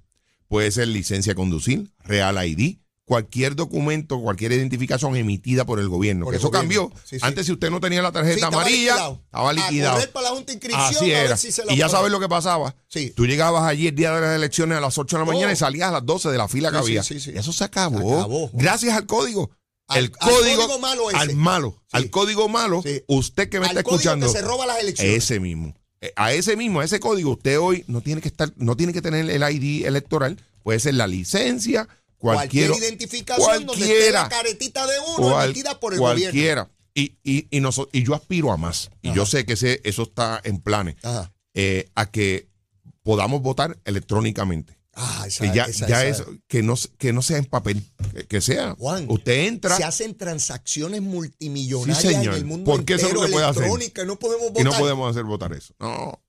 puede 0.47 0.71
ser 0.71 0.87
licencia 0.87 1.33
a 1.33 1.35
conducir, 1.35 1.91
real 2.03 2.43
ID, 2.43 2.77
cualquier 3.09 3.55
documento, 3.55 4.21
cualquier 4.21 4.51
identificación 4.51 5.15
emitida 5.15 5.65
por 5.65 5.79
el 5.79 5.89
gobierno. 5.89 6.25
Por 6.25 6.35
el 6.35 6.39
eso 6.39 6.49
gobierno. 6.49 6.89
cambió. 6.89 7.01
Sí, 7.03 7.15
sí. 7.17 7.25
Antes, 7.25 7.47
si 7.47 7.51
usted 7.51 7.71
no 7.71 7.79
tenía 7.79 8.03
la 8.03 8.09
Sí, 8.09 8.13
tarjeta 8.13 8.35
estaba 8.35 8.57
amarilla, 8.61 8.91
liquidado. 8.93 9.21
estaba 9.25 9.49
A 9.49 9.53
liquidado. 9.53 9.93
correr 9.95 10.11
para 10.11 10.29
la 10.29 10.35
Junta 10.35 10.51
Inscripción 10.53 10.85
Así 10.85 11.11
a 11.11 11.17
ver 11.17 11.25
era. 11.25 11.37
si 11.37 11.51
se 11.51 11.65
la 11.65 11.73
y 11.73 11.77
ya 11.77 11.89
sabes 11.89 12.11
lo 12.11 12.19
que 12.19 12.29
pasaba. 12.29 12.75
Sí. 12.87 13.11
Tú 13.15 13.25
llegabas 13.25 13.63
allí 13.63 13.87
el 13.87 13.95
día 13.95 14.13
de 14.13 14.21
las 14.21 14.35
elecciones 14.35 14.77
a 14.77 14.81
las 14.81 14.95
8 14.99 15.17
de 15.17 15.21
la 15.23 15.25
mañana 15.25 15.49
Oh. 15.49 15.53
y 15.53 15.55
salías 15.55 15.89
a 15.89 15.91
las 15.93 16.05
12 16.05 16.29
de 16.29 16.37
la 16.37 16.47
fila 16.47 16.69
que 16.71 16.77
Sí, 16.77 16.83
sí, 16.83 16.89
había. 16.91 17.03
sí, 17.03 17.19
sí. 17.19 17.31
Eso 17.33 17.51
se 17.51 17.63
acabó. 17.63 17.97
Se 17.97 18.15
acabó. 18.19 18.49
Gracias 18.53 18.95
al 18.95 19.07
código. 19.07 19.49
Al- 19.87 19.97
el 20.05 20.11
al 20.19 20.29
código, 20.29 20.77
malo 20.79 21.09
ese. 21.09 21.17
al 21.19 21.35
malo, 21.35 21.71
Sí. 21.87 21.87
al 21.93 22.09
código 22.11 22.47
malo, 22.47 22.83
Sí. 22.85 23.01
usted 23.07 23.49
que 23.49 23.59
me 23.59 23.65
Al 23.65 23.71
está 23.71 23.79
escuchando, 23.79 24.27
que 24.27 24.31
se 24.31 24.41
roba 24.43 24.67
las 24.67 24.79
elecciones. 24.79 25.15
ese 25.15 25.39
mismo. 25.39 25.73
A 26.15 26.31
ese 26.31 26.55
mismo, 26.55 26.79
a 26.79 26.85
ese 26.85 26.99
código, 26.99 27.31
usted 27.31 27.59
hoy 27.59 27.83
no 27.87 28.01
tiene 28.01 28.21
que 28.21 28.27
estar, 28.27 28.53
no 28.55 28.77
tiene 28.77 28.93
que 28.93 29.01
tener 29.01 29.27
el 29.27 29.41
ID 29.41 29.85
electoral, 29.87 30.37
puede 30.61 30.79
ser 30.79 30.93
la 30.93 31.07
licencia, 31.07 31.89
cualquier 32.19 32.71
identificación 32.71 33.65
donde 33.65 33.81
esté 33.81 33.87
cualquiera. 33.95 34.23
la 34.23 34.29
caretita 34.29 34.85
de 34.85 34.93
uno 35.17 35.29
cual- 35.31 35.45
emitida 35.45 35.79
por 35.79 35.93
el 35.93 35.99
gobierno. 35.99 36.21
cualquiera. 36.23 36.69
Y, 36.93 37.15
y, 37.23 37.47
y, 37.49 37.61
noso- 37.61 37.87
y 37.93 38.03
yo 38.03 38.13
aspiro 38.13 38.51
a 38.51 38.57
más. 38.57 38.89
Y 39.01 39.07
Ajá. 39.09 39.15
yo 39.17 39.25
sé 39.25 39.45
que 39.45 39.53
ese, 39.53 39.79
eso 39.83 40.03
está 40.03 40.39
en 40.43 40.59
planes. 40.59 40.95
Ajá. 41.03 41.31
eh, 41.55 41.89
a 41.95 42.09
que 42.11 42.47
podamos 43.03 43.41
votar 43.41 43.77
electrónicamente. 43.85 44.77
Ah, 44.93 45.23
esa, 45.27 45.45
Que 45.45 45.55
ya, 45.55 45.63
esa- 45.65 45.87
ya 45.87 46.05
esa- 46.05 46.23
es, 46.23 46.29
que 46.47 46.61
no, 46.61 46.75
que 46.97 47.13
no 47.13 47.21
sea 47.21 47.37
en 47.37 47.45
papel, 47.45 47.81
que, 48.13 48.25
que 48.27 48.41
sea. 48.41 48.75
Juan, 48.77 49.05
usted 49.09 49.45
entra 49.47 49.75
Se 49.77 49.83
hacen 49.83 50.15
transacciones 50.15 51.01
multimillonarias 51.01 52.01
Sí, 52.01 52.07
en 52.13 52.33
el 52.33 52.45
mundo 52.45 52.71
eso 52.73 52.81
es 52.81 53.01
entero 53.01 53.13
lo 53.21 53.25
que 53.27 53.31
puede 53.31 53.45
hacer. 53.45 54.05
no 54.05 54.19
podemos 54.19 54.47
votar. 54.49 54.61
y 54.61 54.63
no 54.65 54.71
podemos 54.77 55.09
hacer 55.11 55.23
votar 55.23 55.53
eso. 55.53 55.73
No. 55.79 56.21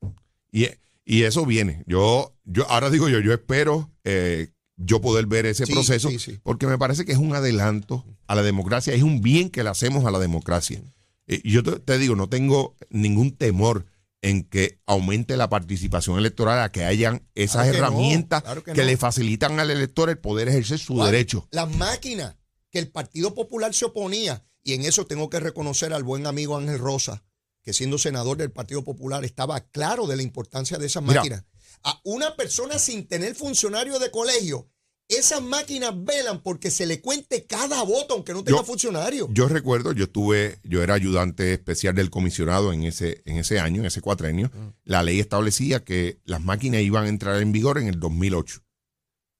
Y, 0.52 0.68
y 1.04 1.24
eso 1.24 1.44
viene. 1.46 1.82
Yo, 1.86 2.32
yo, 2.44 2.68
ahora 2.70 2.90
digo 2.90 3.08
yo, 3.08 3.18
yo 3.20 3.32
espero 3.32 3.90
eh, 4.04 4.50
yo 4.82 5.00
poder 5.00 5.26
ver 5.26 5.46
ese 5.46 5.66
Sí, 5.66 5.72
proceso, 5.72 6.08
sí, 6.10 6.18
sí. 6.18 6.38
porque 6.42 6.66
me 6.66 6.78
parece 6.78 7.04
que 7.04 7.12
es 7.12 7.18
un 7.18 7.34
adelanto 7.34 8.04
a 8.26 8.34
la 8.34 8.42
democracia, 8.42 8.94
es 8.94 9.02
un 9.02 9.20
bien 9.20 9.50
que 9.50 9.62
le 9.62 9.70
hacemos 9.70 10.04
a 10.06 10.10
la 10.10 10.18
democracia. 10.18 10.82
Eh, 11.26 11.40
Y 11.44 11.52
yo 11.52 11.62
te, 11.62 11.72
te 11.78 11.98
digo, 11.98 12.16
no 12.16 12.28
tengo 12.28 12.76
ningún 12.90 13.36
temor 13.36 13.86
en 14.22 14.44
que 14.44 14.80
aumente 14.86 15.36
la 15.36 15.48
participación 15.48 16.18
electoral, 16.18 16.60
a 16.60 16.70
que 16.72 16.84
hayan 16.84 17.26
esas 17.34 17.62
Claro 17.62 17.72
que 17.72 17.78
no, 17.78 17.84
herramientas 17.86 18.42
claro 18.42 18.62
que 18.64 18.72
que, 18.72 18.80
no. 18.80 18.86
le 18.86 18.96
facilitan 18.96 19.60
al 19.60 19.70
elector 19.70 20.10
el 20.10 20.18
poder 20.18 20.48
ejercer 20.48 20.78
su 20.78 21.02
derecho. 21.02 21.46
Las 21.50 21.74
máquinas 21.76 22.36
que 22.70 22.78
el 22.78 22.88
Partido 22.88 23.34
Popular 23.34 23.72
se 23.74 23.86
oponía, 23.86 24.44
y 24.62 24.74
en 24.74 24.82
eso 24.84 25.06
tengo 25.06 25.30
que 25.30 25.40
reconocer 25.40 25.92
al 25.92 26.04
buen 26.04 26.26
amigo 26.26 26.56
Ángel 26.56 26.78
Rosa, 26.78 27.24
que 27.62 27.72
siendo 27.72 27.98
senador 27.98 28.36
del 28.36 28.50
Partido 28.52 28.84
Popular 28.84 29.24
estaba 29.24 29.60
claro 29.60 30.06
de 30.06 30.16
la 30.16 30.22
importancia 30.22 30.76
de 30.78 30.86
esas 30.86 31.02
Mira. 31.02 31.44
A 31.82 32.00
una 32.04 32.36
persona 32.36 32.78
sin 32.78 33.06
tener 33.06 33.34
funcionario 33.34 33.98
de 33.98 34.10
colegio, 34.10 34.68
esas 35.08 35.42
máquinas 35.42 35.92
velan 36.04 36.40
porque 36.42 36.70
se 36.70 36.86
le 36.86 37.00
cuente 37.00 37.44
cada 37.46 37.82
voto, 37.82 38.14
aunque 38.14 38.32
no 38.32 38.44
tenga 38.44 38.58
Yo- 38.60 38.64
funcionario. 38.64 39.28
Yo 39.32 39.48
recuerdo, 39.48 39.92
yo 39.92 40.04
estuve, 40.04 40.60
yo 40.62 40.82
era 40.82 40.94
ayudante 40.94 41.52
especial 41.52 41.94
del 41.96 42.10
comisionado 42.10 42.72
en 42.72 42.84
ese, 42.84 43.22
en 43.24 43.38
ese 43.38 43.58
año, 43.58 43.80
en 43.80 43.86
ese 43.86 44.00
cuatrenio. 44.00 44.50
La 44.84 45.02
ley 45.02 45.18
establecía 45.18 45.84
que 45.84 46.20
las 46.24 46.40
máquinas 46.40 46.82
iban 46.82 47.06
a 47.06 47.08
entrar 47.08 47.40
en 47.42 47.50
vigor 47.50 47.78
en 47.78 47.88
el 47.88 47.98
2008. 47.98 48.60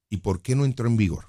¿Y 0.08 0.16
por 0.16 0.42
qué 0.42 0.56
no 0.56 0.64
entró 0.64 0.88
en 0.88 0.96
vigor? 0.96 1.26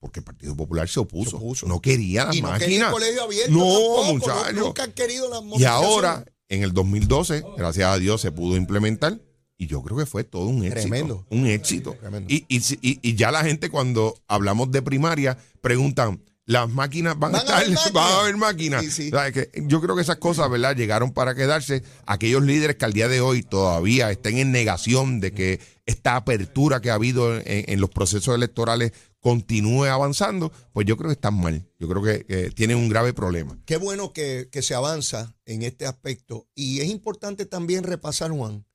Porque 0.00 0.20
el 0.20 0.24
Partido 0.24 0.56
Popular 0.56 0.88
se 0.88 1.00
opuso. 1.00 1.30
Se 1.32 1.36
opuso. 1.36 1.66
No 1.66 1.80
quería 1.82 2.24
las 2.26 2.36
y 2.36 2.40
no 2.42 2.52
quería 2.52 2.64
el 2.66 2.70
máquinas. 2.70 2.92
colegio 2.92 3.22
abierto. 3.24 3.52
No, 3.52 3.64
tampoco, 3.64 4.04
muchacho. 4.14 4.52
Nunca 4.52 4.82
han 4.84 4.92
querido 4.92 5.28
las 5.28 5.60
y 5.60 5.64
ahora, 5.64 6.24
en 6.48 6.62
el 6.62 6.72
2012, 6.72 7.42
gracias 7.58 7.88
a 7.88 7.98
Dios, 7.98 8.20
se 8.22 8.32
pudo 8.32 8.56
implementar. 8.56 9.20
Y 9.56 9.66
yo 9.68 9.82
creo 9.82 9.96
que 9.96 10.06
fue 10.06 10.24
todo 10.24 10.46
un 10.46 10.64
éxito. 10.64 10.80
Tremendo. 10.88 11.26
Un 11.30 11.46
éxito. 11.46 11.96
Tremendo. 12.00 12.26
Y, 12.32 12.44
y, 12.48 12.58
y- 12.82 12.98
y 13.02 13.14
ya 13.14 13.30
la 13.30 13.44
gente, 13.44 13.70
cuando 13.70 14.16
hablamos 14.28 14.70
de 14.72 14.82
primaria, 14.82 15.38
preguntan. 15.60 16.22
Las 16.46 16.68
máquinas 16.68 17.18
van, 17.18 17.32
Van 17.32 17.40
a 17.40 17.44
estar, 17.44 17.58
máquinas. 17.60 17.92
van 17.94 18.12
a 18.12 18.20
haber 18.20 18.36
máquinas. 18.36 18.84
Sí, 18.84 18.90
sí. 18.90 19.08
O 19.10 19.16
sea, 19.18 19.32
que 19.32 19.48
yo 19.66 19.80
creo 19.80 19.96
que 19.96 20.02
esas 20.02 20.18
cosas, 20.18 20.50
¿verdad? 20.50 20.76
Llegaron 20.76 21.10
para 21.12 21.34
quedarse. 21.34 21.82
Aquellos 22.04 22.42
líderes 22.42 22.76
que 22.76 22.84
al 22.84 22.92
día 22.92 23.08
de 23.08 23.22
hoy 23.22 23.42
todavía 23.42 24.10
estén 24.10 24.36
en 24.36 24.52
negación 24.52 25.20
de 25.20 25.32
que 25.32 25.58
esta 25.86 26.16
apertura 26.16 26.82
que 26.82 26.90
ha 26.90 26.94
habido 26.96 27.34
en, 27.38 27.42
en 27.46 27.80
los 27.80 27.88
procesos 27.88 28.34
electorales 28.34 28.92
continúe 29.20 29.84
avanzando, 29.86 30.52
pues 30.74 30.86
yo 30.86 30.98
creo 30.98 31.08
que 31.08 31.14
están 31.14 31.40
mal. 31.40 31.66
Yo 31.78 31.88
creo 31.88 32.02
que, 32.02 32.26
que 32.26 32.50
tienen 32.50 32.76
un 32.76 32.90
grave 32.90 33.14
problema. 33.14 33.58
Qué 33.64 33.78
bueno 33.78 34.12
que, 34.12 34.50
que 34.52 34.60
se 34.60 34.74
avanza 34.74 35.34
en 35.46 35.62
este 35.62 35.86
aspecto. 35.86 36.46
Y 36.54 36.80
es 36.80 36.88
importante 36.88 37.46
también 37.46 37.84
repasar, 37.84 38.30
Juan, 38.32 38.66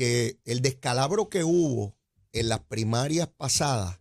que 0.00 0.40
el 0.46 0.62
descalabro 0.62 1.28
que 1.28 1.44
hubo 1.44 1.94
en 2.32 2.48
las 2.48 2.60
primarias 2.60 3.28
pasadas, 3.36 4.00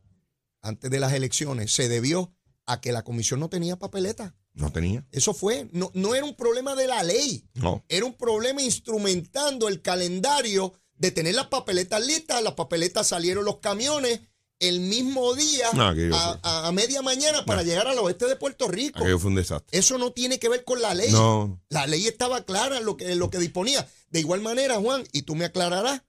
antes 0.62 0.90
de 0.90 0.98
las 0.98 1.12
elecciones, 1.12 1.74
se 1.74 1.90
debió 1.90 2.34
a 2.66 2.80
que 2.80 2.94
la 2.94 3.04
comisión 3.04 3.42
no 3.42 3.50
tenía 3.50 3.78
papeleta. 3.78 4.34
No 4.54 4.72
tenía. 4.72 5.06
Eso 5.12 5.34
fue, 5.34 5.68
no, 5.74 5.92
no 5.94 6.16
era 6.16 6.24
un 6.24 6.36
problema 6.38 6.74
de 6.78 6.88
la 6.88 7.04
ley, 7.04 7.44
No. 7.54 7.84
era 7.90 8.06
un 8.06 8.14
problema 8.14 8.62
instrumentando 8.62 9.68
el 9.68 9.82
calendario 9.82 10.72
de 10.96 11.12
tener 11.12 11.36
las 11.36 11.48
papeletas 11.48 12.06
listas. 12.08 12.42
Las 12.44 12.54
papeletas 12.54 13.06
salieron 13.08 13.44
los 13.44 13.58
camiones 13.58 14.22
el 14.60 14.80
mismo 14.82 15.34
día 15.36 15.70
No, 15.74 15.88
a, 15.88 15.94
fue- 15.96 16.10
a- 16.14 16.68
a 16.68 16.72
media 16.72 17.02
mañana 17.02 17.46
para 17.46 17.64
llegar 17.64 17.88
al 17.88 17.98
oeste 18.00 18.26
de 18.28 18.36
Puerto 18.36 18.68
Rico. 18.68 19.00
Aquello 19.00 19.18
fue 19.20 19.30
un 19.30 19.36
desastre. 19.36 19.78
Eso 19.78 19.98
no 19.98 20.12
tiene 20.12 20.38
que 20.40 20.50
ver 20.50 20.64
con 20.64 20.82
la 20.82 20.94
ley. 20.94 21.12
No. 21.12 21.62
La 21.70 21.88
ley 21.88 22.08
estaba 22.08 22.44
clara 22.46 22.78
en 22.78 22.86
lo 22.86 22.98
que, 22.98 23.12
en 23.12 23.20
lo 23.20 23.30
que 23.30 23.38
disponía. 23.40 23.88
De 24.10 24.20
igual 24.20 24.42
manera, 24.42 24.76
Juan, 24.78 25.04
y 25.12 25.22
tú 25.24 25.36
me 25.36 25.46
aclararás, 25.46 26.02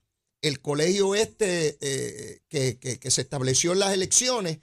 el 0.43 0.61
colegio 0.61 1.15
este 1.15 1.77
eh, 1.81 2.41
que, 2.49 2.79
que- 2.79 2.99
que 2.99 3.11
se 3.11 3.21
estableció 3.21 3.73
en 3.73 3.79
las 3.81 3.93
elecciones, 3.93 4.59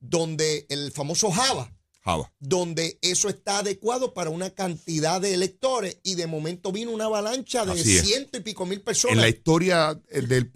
donde 0.00 0.66
el 0.68 0.92
famoso 0.92 1.30
Java, 1.30 1.72
Java. 2.04 2.32
donde 2.38 2.98
eso 3.02 3.28
está 3.28 3.58
adecuado 3.58 4.12
para 4.14 4.30
una 4.30 4.50
cantidad 4.50 5.20
de 5.20 5.34
electores 5.34 5.98
y 6.02 6.16
de 6.16 6.26
momento 6.26 6.72
vino 6.72 6.90
una 6.90 7.04
avalancha 7.06 7.64
de 7.64 7.82
ciento 7.82 8.36
y 8.38 8.40
pico 8.40 8.66
mil 8.66 8.80
personas. 8.82 9.14
En 9.16 9.20
la 9.22 9.28
historia 9.28 10.00
eh, 10.10 10.22
del 10.22 10.50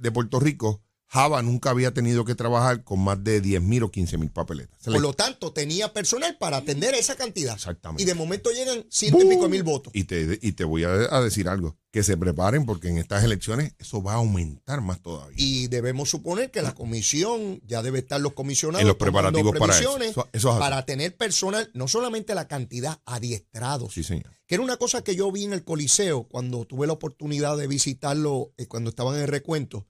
de 0.00 0.10
Puerto 0.12 0.38
Rico, 0.40 0.80
Java 1.14 1.42
nunca 1.42 1.70
había 1.70 1.94
tenido 1.94 2.24
que 2.24 2.34
trabajar 2.34 2.82
con 2.82 2.98
más 2.98 3.22
de 3.22 3.40
10 3.40 3.62
mil 3.62 3.84
o 3.84 3.90
15 3.92 4.18
mil 4.18 4.30
papeletas. 4.32 4.76
Por 4.84 5.00
lo 5.00 5.12
tanto, 5.12 5.52
tenía 5.52 5.92
personal 5.92 6.36
para 6.38 6.56
atender 6.56 6.92
esa 6.96 7.14
cantidad. 7.14 7.54
Exactamente. 7.54 8.02
Y 8.02 8.06
de 8.06 8.14
momento 8.14 8.50
llegan 8.50 8.84
ciento 8.90 9.22
y 9.24 9.28
pico 9.28 9.48
mil 9.48 9.62
votos. 9.62 9.92
Y 9.94 10.04
te, 10.04 10.40
y 10.42 10.52
te 10.52 10.64
voy 10.64 10.82
a, 10.82 10.88
a 10.90 11.20
decir 11.22 11.48
algo, 11.48 11.76
que 11.92 12.02
se 12.02 12.16
preparen 12.16 12.66
porque 12.66 12.88
en 12.88 12.98
estas 12.98 13.22
elecciones 13.22 13.74
eso 13.78 14.02
va 14.02 14.14
a 14.14 14.16
aumentar 14.16 14.80
más 14.80 15.00
todavía. 15.02 15.36
Y 15.38 15.68
debemos 15.68 16.10
suponer 16.10 16.50
que 16.50 16.62
la 16.62 16.74
comisión, 16.74 17.60
ya 17.64 17.80
debe 17.82 18.00
estar 18.00 18.20
los 18.20 18.32
comisionados 18.32 18.82
En 18.82 18.88
los 18.88 18.96
preparativos 18.96 19.56
para 19.56 19.78
eso. 19.78 19.96
Eso- 20.00 20.28
eso 20.32 20.48
es 20.48 20.54
así. 20.56 20.58
para 20.58 20.84
tener 20.84 21.16
personal, 21.16 21.70
no 21.74 21.86
solamente 21.86 22.34
la 22.34 22.48
cantidad, 22.48 23.00
adiestrados. 23.06 23.92
Sí, 23.94 24.02
señor. 24.02 24.32
Que 24.48 24.56
era 24.56 24.64
una 24.64 24.78
cosa 24.78 25.04
que 25.04 25.14
yo 25.14 25.30
vi 25.30 25.44
en 25.44 25.52
el 25.52 25.62
Coliseo 25.62 26.24
cuando 26.24 26.64
tuve 26.64 26.88
la 26.88 26.92
oportunidad 26.94 27.56
de 27.56 27.68
visitarlo 27.68 28.52
eh, 28.56 28.66
cuando 28.66 28.90
estaban 28.90 29.14
en 29.14 29.22
el 29.22 29.28
recuento. 29.28 29.86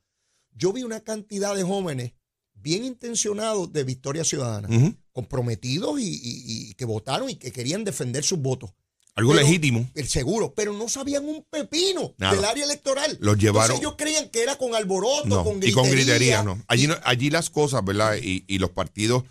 Yo 0.54 0.72
vi 0.72 0.82
una 0.82 1.00
cantidad 1.00 1.54
de 1.54 1.62
jóvenes 1.64 2.12
bien 2.54 2.84
intencionados 2.84 3.72
de 3.72 3.84
Victoria 3.84 4.24
Ciudadana, 4.24 4.68
comprometidos 5.12 6.00
y, 6.00 6.04
y- 6.08 6.70
y 6.70 6.74
que 6.74 6.84
votaron 6.84 7.28
y 7.30 7.36
que 7.36 7.52
querían 7.52 7.84
defender 7.84 8.24
sus 8.24 8.38
votos. 8.38 8.70
Algo 9.16 9.32
Pero- 9.32 9.44
legítimo. 9.44 9.88
El 9.94 10.08
seguro, 10.08 10.54
pero 10.54 10.72
no 10.72 10.88
sabían 10.88 11.24
un 11.24 11.44
pepino 11.48 12.14
Nada. 12.18 12.34
del 12.34 12.44
área 12.44 12.64
electoral. 12.64 13.16
Los 13.20 13.36
llevaron- 13.38 13.76
Entonces 13.76 13.80
ellos 13.80 13.94
creían 13.96 14.28
que 14.30 14.42
era 14.42 14.56
con 14.58 14.74
alboroto, 14.74 15.26
No, 15.26 15.44
con 15.44 15.62
y 15.62 15.70
con 15.72 15.88
gritería, 15.88 16.42
no. 16.42 16.60
Allí, 16.66 16.88
no- 16.88 16.96
allí 17.04 17.30
las 17.30 17.48
cosas, 17.48 17.84
¿verdad? 17.84 18.16
Y, 18.20 18.44
y 18.48 18.58
los 18.58 18.70
partidos, 18.70 19.22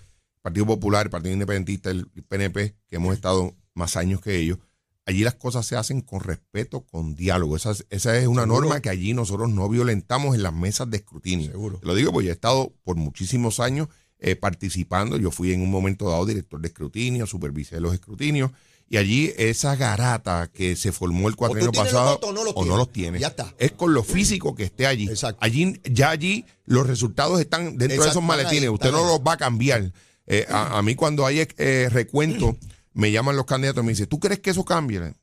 Partido 0.42 0.66
Popular, 0.66 1.06
el 1.06 1.10
Partido 1.10 1.34
Independentista, 1.34 1.90
el 1.90 2.06
PNP, 2.28 2.76
que 2.88 2.96
hemos 2.98 3.14
estado 3.14 3.56
más 3.74 3.98
años 3.98 4.22
que 4.22 4.38
ellos, 4.38 4.58
allí 5.06 5.24
las 5.24 5.36
cosas 5.36 5.66
se 5.66 5.76
hacen 5.76 6.02
con 6.02 6.20
respeto, 6.22 6.82
con 6.86 7.16
diálogo. 7.16 7.56
Esa, 7.56 7.72
es- 7.72 7.86
esa 7.90 8.18
es 8.18 8.28
una 8.28 8.44
Seguro. 8.44 8.62
norma 8.62 8.82
que 8.82 8.90
allí 8.90 9.14
nosotros 9.14 9.50
no 9.50 9.68
violentamos 9.70 10.36
en 10.36 10.44
las 10.44 10.54
mesas 10.54 10.90
de 10.90 10.98
escrutinio. 10.98 11.52
Seguro. 11.52 11.78
Te 11.80 11.86
lo 11.88 11.96
digo 11.96 12.12
porque 12.12 12.26
yo 12.28 12.32
he 12.32 12.36
estado 12.36 12.74
por 12.84 12.96
muchísimos 12.96 13.60
años 13.60 13.88
eh, 14.20 14.36
participando. 14.36 15.18
Yo 15.18 15.32
fui 15.32 15.52
en 15.54 15.62
un 15.62 15.70
momento 15.70 16.10
dado 16.10 16.26
director 16.26 16.62
de 16.62 16.68
escrutinio, 16.70 17.28
supervisé 17.28 17.80
los 17.82 17.94
escrutinios. 17.94 18.52
Y 18.90 18.98
allí 18.98 19.34
esa 19.38 19.76
garata 19.76 20.50
que 20.54 20.76
se 20.76 20.92
formó 20.92 21.28
el 21.28 21.36
cuatrienio 21.36 21.72
pasado 21.72 22.20
o 22.22 22.32
no 22.32 22.44
los 22.44 22.54
o 22.56 22.64
no 22.66 22.78
los 22.78 22.92
tienes. 22.92 23.22
Ya 23.22 23.28
está. 23.30 23.54
Es 23.58 23.72
con 23.72 23.94
lo 23.94 24.04
físico 24.04 24.54
que 24.56 24.64
esté 24.64 24.86
allí. 24.86 25.08
Exacto. 25.08 25.40
Allí, 25.42 25.80
ya 25.84 26.10
allí 26.12 26.46
los 26.66 26.86
resultados 26.86 27.40
están 27.40 27.78
dentro 27.78 28.04
de 28.04 28.10
esos 28.10 28.22
maletines. 28.22 28.70
Usted 28.70 28.92
no 28.92 29.04
los 29.06 29.20
va 29.22 29.34
a 29.34 29.38
cambiar. 29.38 29.92
Eh, 30.28 30.46
a, 30.50 30.78
a 30.78 30.82
mí 30.84 30.96
cuando 30.96 31.26
hay 31.26 31.46
eh, 31.58 31.90
recuento, 31.92 32.56
me 32.94 33.12
llaman 33.12 33.36
los 33.36 33.46
candidatos 33.46 33.84
y 33.84 33.86
me 33.86 33.92
dicen, 33.94 34.08
¿tú 34.08 34.20
crees 34.20 34.40
que 34.40 34.50
eso 34.52 34.64
cambie? 34.66 35.14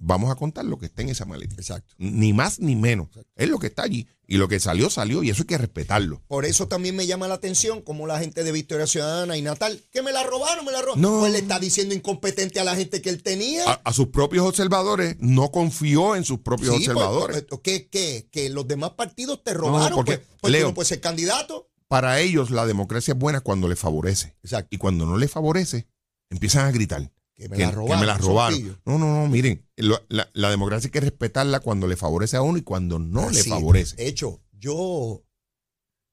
Vamos 0.00 0.30
a 0.30 0.36
contar 0.36 0.64
lo 0.64 0.78
que 0.78 0.86
está 0.86 1.02
en 1.02 1.08
esa 1.08 1.24
maleta. 1.24 1.56
Exacto. 1.56 1.92
Ni 1.98 2.32
más 2.32 2.60
ni 2.60 2.76
menos. 2.76 3.08
Es 3.34 3.48
lo 3.48 3.58
que 3.58 3.66
está 3.66 3.82
allí. 3.82 4.06
Y 4.28 4.36
lo 4.36 4.46
que 4.46 4.60
salió, 4.60 4.90
salió. 4.90 5.24
Y 5.24 5.30
eso 5.30 5.42
hay 5.42 5.46
que 5.48 5.58
respetarlo. 5.58 6.22
Por 6.28 6.44
eso 6.44 6.68
también 6.68 6.94
me 6.94 7.08
llama 7.08 7.26
la 7.26 7.34
atención 7.34 7.82
como 7.82 8.06
la 8.06 8.20
gente 8.20 8.44
de 8.44 8.52
Victoria 8.52 8.86
Ciudadana 8.86 9.36
y 9.36 9.42
Natal, 9.42 9.82
que 9.90 10.02
me 10.02 10.12
la 10.12 10.22
robaron, 10.22 10.64
me 10.64 10.70
la 10.70 10.82
robaron. 10.82 11.00
No. 11.02 11.18
Pues 11.18 11.32
le 11.32 11.38
está 11.38 11.58
diciendo 11.58 11.96
incompetente 11.96 12.60
a 12.60 12.64
la 12.64 12.76
gente 12.76 13.02
que 13.02 13.10
él 13.10 13.24
tenía. 13.24 13.68
A, 13.68 13.72
a 13.84 13.92
sus 13.92 14.06
propios 14.08 14.46
observadores, 14.46 15.16
no 15.18 15.50
confió 15.50 16.14
en 16.14 16.22
sus 16.24 16.38
propios 16.40 16.68
Sí, 16.76 16.84
pues, 16.84 16.88
observadores. 16.90 17.44
pues, 17.48 17.60
¿qué, 17.64 17.88
qué? 17.88 18.28
Que 18.30 18.50
los 18.50 18.68
demás 18.68 18.90
partidos 18.90 19.42
te 19.42 19.52
robaron. 19.52 19.96
porque, 19.96 20.18
pues, 20.18 20.28
pues 20.40 20.52
tú 20.52 20.58
Leo, 20.58 20.68
no 20.68 20.74
puedes 20.74 20.88
ser 20.90 21.00
candidato. 21.00 21.70
Para 21.88 22.20
ellos, 22.20 22.50
la 22.52 22.66
democracia 22.66 23.14
es 23.14 23.18
buena 23.18 23.40
cuando 23.40 23.66
les 23.66 23.80
favorece. 23.80 24.36
Exacto. 24.44 24.68
Y 24.70 24.78
cuando 24.78 25.06
no 25.06 25.16
les 25.16 25.30
favorece, 25.32 25.88
empiezan 26.30 26.66
a 26.66 26.70
gritar. 26.72 27.12
Que 27.34 27.48
me 27.48 27.56
que, 27.56 27.62
la 27.62 27.68
que 27.70 27.76
robaron. 27.76 28.00
me 28.00 28.06
la 28.06 28.18
robaron. 28.18 28.80
No, 28.84 28.98
no, 28.98 29.06
no, 29.22 29.28
miren, 29.28 29.64
lo- 29.76 30.04
la, 30.08 30.28
la 30.32 30.50
democracia 30.50 30.88
hay 30.88 30.92
que 30.92 31.00
respetarla 31.00 31.60
cuando 31.60 31.86
le 31.86 31.96
favorece 31.96 32.36
a 32.36 32.42
uno 32.42 32.58
y 32.58 32.62
cuando 32.62 32.98
no 32.98 33.30
le 33.30 33.44
favorece. 33.44 33.94
De 33.96 34.08
hecho, 34.08 34.42
yo, 34.52 35.22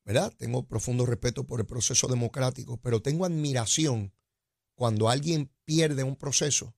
¿verdad? 0.05 0.31
Tengo 0.37 0.67
profundo 0.67 1.05
respeto 1.07 1.45
por 1.47 1.59
el 1.59 1.65
proceso 1.65 2.07
democrático, 2.07 2.77
pero 2.77 3.01
tengo 3.01 3.25
admiración 3.25 4.13
cuando 4.77 5.09
alguien 5.09 5.51
pierde 5.65 6.03
un 6.03 6.15
proceso 6.15 6.75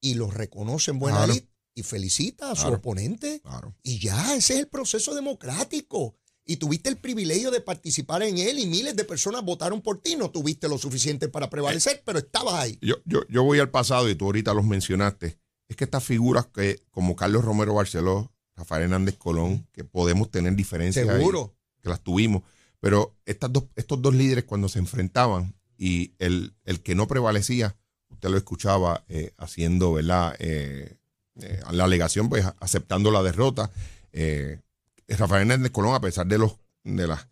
y 0.00 0.14
lo 0.14 0.30
reconoce 0.30 0.90
en 0.90 0.98
buena 0.98 1.18
Claro. 1.18 1.34
lid 1.34 1.44
y 1.76 1.82
felicita 1.84 2.50
a 2.50 2.56
su 2.56 2.62
Claro. 2.62 2.76
oponente. 2.78 3.40
Claro. 3.42 3.76
Y 3.84 4.00
ya, 4.00 4.34
ese 4.34 4.54
es 4.54 4.60
el 4.60 4.68
proceso 4.68 5.14
democrático. 5.14 6.16
Y 6.48 6.56
tuviste 6.58 6.88
el 6.88 6.96
privilegio 6.96 7.50
de 7.50 7.60
participar 7.60 8.22
en 8.22 8.38
él 8.38 8.60
y 8.60 8.66
miles 8.66 8.94
de 8.94 9.04
personas 9.04 9.42
votaron 9.42 9.82
por 9.82 10.00
ti. 10.00 10.14
No 10.14 10.30
tuviste 10.30 10.68
lo 10.68 10.78
suficiente 10.78 11.28
para 11.28 11.50
prevalecer, 11.50 12.02
pero 12.04 12.20
estabas 12.20 12.54
ahí. 12.54 12.78
Yo, 12.80 12.94
yo, 13.04 13.22
yo 13.28 13.42
voy 13.42 13.58
al 13.58 13.68
pasado 13.70 14.08
y 14.08 14.14
tú 14.14 14.26
ahorita 14.26 14.54
los 14.54 14.64
mencionaste. 14.64 15.38
Es 15.68 15.74
que 15.76 15.82
estas 15.84 16.04
figuras 16.04 16.46
que, 16.46 16.80
como 16.92 17.16
Carlos 17.16 17.44
Romero 17.44 17.74
Barceló, 17.74 18.32
Rafael 18.54 18.84
Hernández 18.84 19.16
Colón, 19.18 19.66
que 19.72 19.82
podemos 19.82 20.30
tener 20.30 20.54
diferencias 20.54 21.08
ahí, 21.08 21.18
Seguro. 21.18 21.56
que 21.82 21.88
las 21.88 22.00
tuvimos, 22.00 22.42
pero 22.78 23.16
estas 23.26 23.52
dos, 23.52 23.64
estos 23.74 24.00
dos 24.00 24.14
líderes 24.14 24.44
cuando 24.44 24.68
se 24.68 24.78
enfrentaban 24.78 25.54
y 25.76 26.14
el, 26.20 26.54
el 26.64 26.80
que 26.80 26.94
no 26.94 27.08
prevalecía, 27.08 27.76
usted 28.08 28.28
lo 28.30 28.36
escuchaba 28.36 29.04
eh, 29.08 29.32
haciendo, 29.36 29.92
¿verdad? 29.94 30.36
Eh, 30.38 30.96
eh, 31.40 31.60
la 31.72 31.84
alegación, 31.84 32.28
pues 32.28 32.46
aceptando 32.60 33.10
la 33.10 33.22
derrota. 33.24 33.70
Eh, 34.12 34.60
Rafael 35.08 35.42
Hernández 35.42 35.72
Colón, 35.72 35.94
a 35.94 36.00
pesar 36.00 36.26
de 36.26 36.38
los 36.38 36.56
de 36.84 37.06
la, 37.06 37.28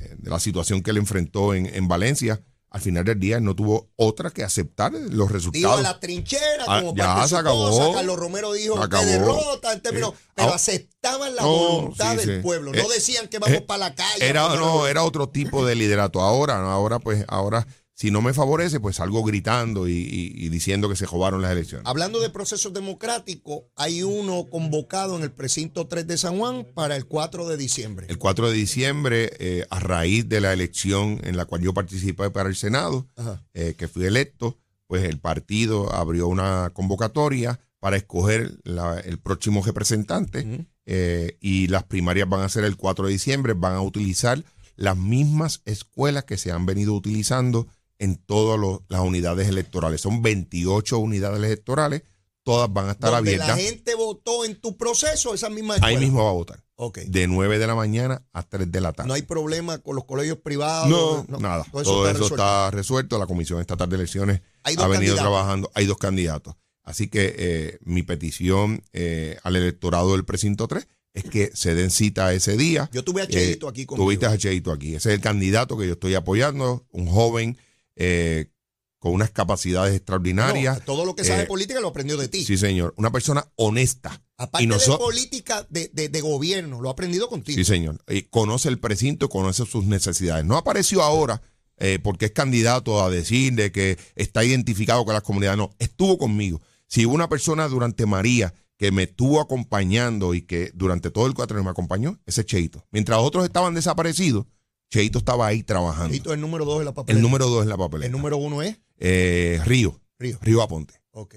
eh, 0.00 0.14
de 0.18 0.30
la 0.30 0.38
situación 0.40 0.82
que 0.82 0.90
él 0.90 0.96
enfrentó 0.98 1.54
en, 1.54 1.66
en 1.66 1.88
Valencia, 1.88 2.42
al 2.70 2.80
final 2.80 3.04
del 3.04 3.20
día 3.20 3.38
no 3.38 3.54
tuvo 3.54 3.90
otra 3.94 4.30
que 4.30 4.42
aceptar 4.42 4.92
los 4.92 5.10
Dijo 5.10 5.24
a 5.24 5.28
resultados. 5.32 5.82
la 5.82 6.00
trinchera 6.00 6.64
Ah, 6.66 6.80
como 6.80 6.94
ya, 6.96 7.06
parte 7.06 7.22
de 7.22 7.28
se 7.28 7.36
acabó. 7.36 7.70
cosa. 7.70 7.92
Carlos 7.94 8.18
Romero 8.18 8.52
dijo 8.52 8.88
que 8.88 8.96
derrota 9.04 9.72
en 9.72 9.80
términos, 9.80 10.14
pero 10.34 10.50
Ah, 10.50 10.54
aceptaban 10.56 11.36
la 11.36 11.42
no, 11.42 11.48
voluntad 11.48 12.10
sí, 12.12 12.16
del 12.26 12.36
sí. 12.38 12.42
pueblo. 12.42 12.74
Eh, 12.74 12.82
No 12.82 12.88
decían 12.88 13.28
que 13.28 13.38
vamos 13.38 13.58
eh, 13.58 13.60
para 13.60 13.78
la 13.78 13.94
calle. 13.94 14.26
Era, 14.28 14.48
no, 14.56 14.88
era 14.88 15.04
otro 15.04 15.28
tipo 15.28 15.64
de 15.64 15.76
liderato. 15.76 16.20
Ahora, 16.20 16.56
ahora, 16.72 16.98
pues, 16.98 17.24
ahora, 17.28 17.64
si 17.94 18.10
no 18.10 18.20
me 18.22 18.34
favorece, 18.34 18.80
pues 18.80 18.96
salgo 18.96 19.22
gritando 19.22 19.86
y, 19.88 19.92
y- 19.92 20.32
y 20.34 20.48
diciendo 20.48 20.88
que 20.88 20.96
se 20.96 21.06
robaron 21.06 21.42
las 21.42 21.52
elecciones. 21.52 21.86
Hablando 21.86 22.20
de 22.20 22.28
procesos 22.30 22.72
democráticos, 22.72 23.62
hay 23.76 24.02
uno 24.02 24.46
convocado 24.50 25.16
en 25.16 25.22
el 25.22 25.30
precinto 25.30 25.86
3 25.86 26.06
de 26.06 26.18
San 26.18 26.38
Juan 26.38 26.66
para 26.74 26.96
el 26.96 27.06
4 27.06 27.46
de 27.48 27.56
diciembre. 27.56 28.06
El 28.08 28.18
4 28.18 28.48
de 28.50 28.54
diciembre, 28.56 29.30
eh, 29.38 29.66
a 29.70 29.78
raíz 29.80 30.28
de 30.28 30.40
la 30.40 30.52
elección 30.52 31.20
en 31.24 31.36
la 31.36 31.44
cual 31.44 31.60
yo 31.62 31.72
participé 31.74 32.30
para 32.30 32.48
el 32.48 32.56
Senado, 32.56 33.06
eh, 33.54 33.74
que 33.78 33.86
fui 33.88 34.04
electo, 34.06 34.58
pues 34.86 35.04
el 35.04 35.18
partido 35.20 35.92
abrió 35.94 36.26
una 36.28 36.70
convocatoria 36.74 37.60
para 37.80 37.96
escoger 37.96 38.58
la- 38.64 38.98
el 38.98 39.18
próximo 39.18 39.62
representante 39.64 40.66
eh, 40.86 41.36
y 41.40 41.68
las 41.68 41.84
primarias 41.84 42.28
van 42.28 42.40
a 42.42 42.48
ser 42.48 42.64
el 42.64 42.76
4 42.76 43.06
de 43.06 43.12
diciembre, 43.12 43.52
van 43.54 43.74
a 43.74 43.82
utilizar 43.82 44.42
las 44.76 44.96
mismas 44.96 45.62
escuelas 45.64 46.24
que 46.24 46.36
se 46.36 46.50
han 46.50 46.66
venido 46.66 46.94
utilizando 46.94 47.68
en 47.98 48.16
todas 48.16 48.58
las 48.88 49.00
unidades 49.00 49.48
electorales. 49.48 50.00
Son 50.00 50.22
28 50.22 50.98
unidades 50.98 51.38
electorales, 51.38 52.02
todas 52.42 52.72
van 52.72 52.88
a 52.88 52.92
estar 52.92 53.10
Donde 53.12 53.36
la 53.36 53.44
abiertas. 53.44 53.64
gente 53.66 53.94
votó 53.94 54.44
en 54.44 54.60
tu 54.60 54.76
proceso, 54.76 55.32
esa 55.34 55.48
misma 55.50 55.74
Ahí 55.74 55.94
escuela. 55.94 56.00
mismo 56.00 56.24
va 56.24 56.30
a 56.30 56.34
votar, 56.34 56.64
de 57.06 57.26
9 57.28 57.58
de 57.58 57.66
la 57.66 57.74
mañana 57.74 58.22
a 58.32 58.42
3 58.42 58.70
de 58.70 58.80
la 58.80 58.92
tarde. 58.92 59.08
No 59.08 59.14
hay 59.14 59.22
problema 59.22 59.78
con 59.78 59.94
los 59.96 60.04
colegios 60.04 60.38
privados. 60.38 60.88
No, 60.90 61.38
nada. 61.38 61.64
Todo 61.70 61.80
eso, 61.82 62.06
está 62.10 62.12
resuelto. 62.12 62.70
resuelto. 62.76 63.18
La 63.18 63.26
Comisión 63.26 63.60
Estatal 63.60 63.88
de 63.88 63.96
Elecciones 63.96 64.40
ha 64.64 64.70
venido 64.70 64.88
candidatos. 64.90 65.20
trabajando. 65.20 65.70
Hay 65.74 65.86
dos 65.86 65.98
candidatos. 65.98 66.54
Así 66.82 67.08
que 67.08 67.34
eh, 67.38 67.78
mi 67.84 68.02
petición 68.02 68.82
eh, 68.92 69.38
al 69.42 69.56
electorado 69.56 70.12
del 70.12 70.24
precinto 70.26 70.68
3 70.68 70.86
es 71.14 71.24
que 71.24 71.50
se 71.54 71.74
den 71.74 71.90
cita 71.90 72.34
ese 72.34 72.56
día. 72.58 72.90
Yo 72.92 73.04
tuve 73.04 73.22
a 73.22 73.24
Eh, 73.24 73.28
Cheito 73.28 73.68
aquí 73.68 73.86
conmigo. 73.86 74.04
Tuviste 74.04 74.26
a 74.26 74.36
Cheito 74.36 74.70
aquí. 74.72 74.96
Ese 74.96 75.08
es 75.10 75.14
el 75.14 75.20
candidato 75.22 75.78
que 75.78 75.86
yo 75.86 75.92
estoy 75.94 76.14
apoyando, 76.14 76.84
un 76.90 77.06
joven 77.06 77.56
eh, 77.96 78.50
con 78.98 79.12
unas 79.12 79.30
capacidades 79.30 79.94
extraordinarias. 79.94 80.78
No, 80.78 80.84
todo 80.84 81.04
lo 81.04 81.14
que 81.14 81.24
sabe 81.24 81.40
Eh, 81.40 81.42
de 81.42 81.46
política 81.46 81.80
lo 81.80 81.88
aprendió 81.88 82.16
de 82.16 82.28
ti. 82.28 82.44
Sí, 82.44 82.56
señor. 82.56 82.94
Una 82.96 83.10
persona 83.12 83.46
honesta. 83.56 84.22
Aparte 84.38 84.64
y 84.64 84.66
de 84.66 84.74
noso- 84.74 84.98
política 84.98 85.66
de, 85.68 85.90
de- 85.92 86.08
de 86.08 86.20
gobierno, 86.22 86.80
lo 86.80 86.88
ha 86.88 86.92
aprendido 86.92 87.28
contigo. 87.28 87.56
Sí, 87.56 87.64
señor. 87.64 88.02
Y 88.08 88.22
conoce 88.22 88.68
el 88.68 88.78
precinto, 88.78 89.28
conoce 89.28 89.66
sus 89.66 89.84
necesidades. 89.84 90.44
No 90.46 90.56
apareció 90.56 91.02
ahora 91.02 91.42
eh, 91.76 91.98
porque 92.02 92.26
es 92.26 92.30
candidato 92.32 93.02
a 93.04 93.10
decir 93.10 93.52
de 93.54 93.72
que 93.72 93.98
está 94.14 94.42
identificado 94.44 95.04
con 95.04 95.12
las 95.14 95.22
comunidades. 95.22 95.58
No, 95.58 95.70
estuvo 95.78 96.16
conmigo. 96.18 96.62
Si 96.86 97.04
una 97.04 97.28
persona 97.28 97.68
durante 97.68 98.06
María 98.06 98.54
que 98.78 98.90
me 98.90 99.04
estuvo 99.04 99.40
acompañando 99.40 100.34
y 100.34 100.42
que 100.42 100.70
durante 100.74 101.10
todo 101.10 101.26
el 101.26 101.34
cuatro 101.34 101.62
me 101.62 101.70
acompañó, 101.70 102.18
ese 102.26 102.40
es 102.40 102.46
Cheito. 102.46 102.84
Mientras 102.90 103.18
otros 103.18 103.44
estaban 103.44 103.74
desaparecidos, 103.74 104.46
Cheito 104.94 105.18
estaba 105.18 105.48
ahí 105.48 105.64
trabajando. 105.64 106.10
Cheito 106.10 106.30
es 106.30 106.34
el 106.36 106.40
número 106.40 106.64
dos 106.64 106.78
de 106.78 106.84
la 106.84 106.94
papeleta. 106.94 107.16
el 107.18 107.22
número 107.22 107.48
dos 107.48 107.64
en 107.64 107.68
la 107.68 107.76
papeleta. 107.76 108.06
El 108.06 108.12
número 108.12 108.36
uno 108.36 108.62
es 108.62 108.78
Eh, 109.00 109.60
Río. 109.64 110.00
Río. 110.20 110.38
Río 110.40 110.62
Aponte. 110.62 111.02
Ok. 111.10 111.34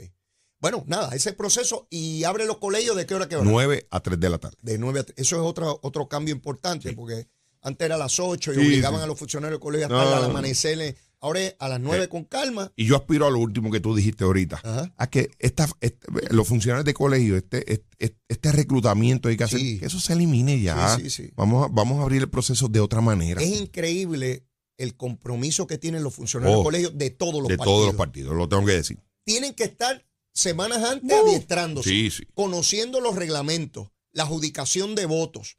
Bueno, 0.60 0.84
nada, 0.86 1.16
ese 1.16 1.34
proceso 1.34 1.88
y 1.90 2.24
abre 2.24 2.46
los 2.46 2.58
colegios 2.58 2.96
de 2.96 3.08
qué 3.08 3.16
hora 3.16 3.26
a 3.26 3.28
qué 3.30 3.36
hora. 3.36 3.50
9 3.50 3.88
a 3.90 4.00
3 4.00 4.20
de 4.20 4.30
la 4.30 4.38
tarde. 4.38 4.58
De 4.62 4.78
9 4.78 5.00
a 5.00 5.04
3. 5.06 5.18
Eso 5.18 5.36
es 5.38 5.42
otro, 5.42 5.80
otro 5.82 6.08
cambio 6.08 6.36
importante 6.36 6.94
porque 6.94 7.28
antes 7.62 7.84
era 7.84 7.96
a 7.96 7.98
las 7.98 8.20
8 8.20 8.52
y 8.52 8.56
Sí, 8.56 8.62
obligaban 8.62 9.00
sí. 9.00 9.04
a 9.06 9.08
los 9.08 9.18
funcionarios 9.18 9.56
del 9.58 9.62
colegio 9.64 9.88
a 9.88 9.90
No. 9.90 10.04
estar 10.04 10.18
al 10.20 10.26
amanecer. 10.30 10.96
Ahora 11.20 11.42
es 11.42 11.56
a 11.60 11.68
las 11.68 11.80
9 11.80 12.04
Eh. 12.06 12.08
con 12.10 12.24
calma. 12.26 12.72
Y 12.76 12.86
yo 12.86 12.96
aspiro 12.96 13.26
a 13.26 13.32
lo 13.32 13.40
último 13.40 13.72
que 13.72 13.80
tú 13.80 13.96
dijiste 13.96 14.24
ahorita, 14.24 14.58
Ajá. 14.64 14.94
a 14.96 15.10
que 15.10 15.32
esta, 15.40 15.68
este- 15.82 16.08
los 16.32 16.48
funcionarios 16.48 16.86
de 16.86 16.94
colegio, 16.94 17.36
este, 17.38 17.74
este, 17.74 18.16
este 18.28 18.52
reclutamiento 18.52 19.28
hay 19.30 19.38
que 19.38 19.44
hacer, 19.44 19.60
Sí. 19.60 19.80
que 19.80 19.88
eso 19.88 20.00
se 20.00 20.14
elimine 20.14 20.62
ya. 20.62 20.96
Sí, 20.98 21.10
sí, 21.10 21.24
sí. 21.24 21.32
Vamos, 21.36 21.66
a, 21.66 21.70
vamos 21.72 22.00
a 22.00 22.04
abrir 22.04 22.22
el 22.22 22.30
proceso 22.30 22.68
de 22.68 22.80
otra 22.80 23.02
manera. 23.02 23.42
Es 23.42 23.50
increíble 23.60 24.46
el 24.78 24.96
compromiso 24.96 25.66
que 25.66 25.80
tienen 25.80 26.04
los 26.04 26.14
funcionarios 26.14 26.56
Oh, 26.56 26.60
del 26.60 26.66
colegio 26.66 26.90
de 26.92 27.10
todos 27.10 27.34
los 27.42 27.48
de 27.48 27.58
partidos. 27.58 27.76
todos 27.76 27.88
los 27.88 27.96
partidos, 27.96 28.36
lo 28.36 28.48
tengo 28.48 28.66
que 28.66 28.74
decir. 28.74 29.00
Tienen 29.26 29.56
que 29.56 29.64
estar 29.64 30.06
semanas 30.34 30.84
antes 30.84 31.12
adiestrándose. 31.18 31.90
Sí, 31.90 32.12
sí. 32.12 32.24
conociendo 32.36 33.02
los 33.02 33.16
reglamentos, 33.16 33.90
la 34.12 34.24
adjudicación 34.24 34.94
de 34.94 35.08
votos. 35.08 35.58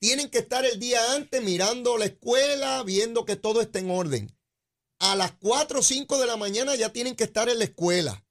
Tienen 0.00 0.30
que 0.30 0.38
estar 0.38 0.64
el 0.64 0.78
día 0.80 0.98
antes 1.14 1.42
mirando 1.42 1.98
la 1.98 2.06
escuela, 2.06 2.82
viendo 2.82 3.24
que 3.26 3.36
todo 3.36 3.60
está 3.60 3.78
en 3.78 3.90
orden. 3.90 4.32
A 4.98 5.14
las 5.16 5.32
4 5.32 5.80
o 5.80 5.82
5 5.82 6.18
de 6.18 6.26
la 6.26 6.36
mañana 6.36 6.74
ya 6.74 6.92
tienen 6.92 7.14
que 7.16 7.24
estar 7.24 7.48
en 7.48 7.58
la 7.58 7.64
escuela. 7.64 8.24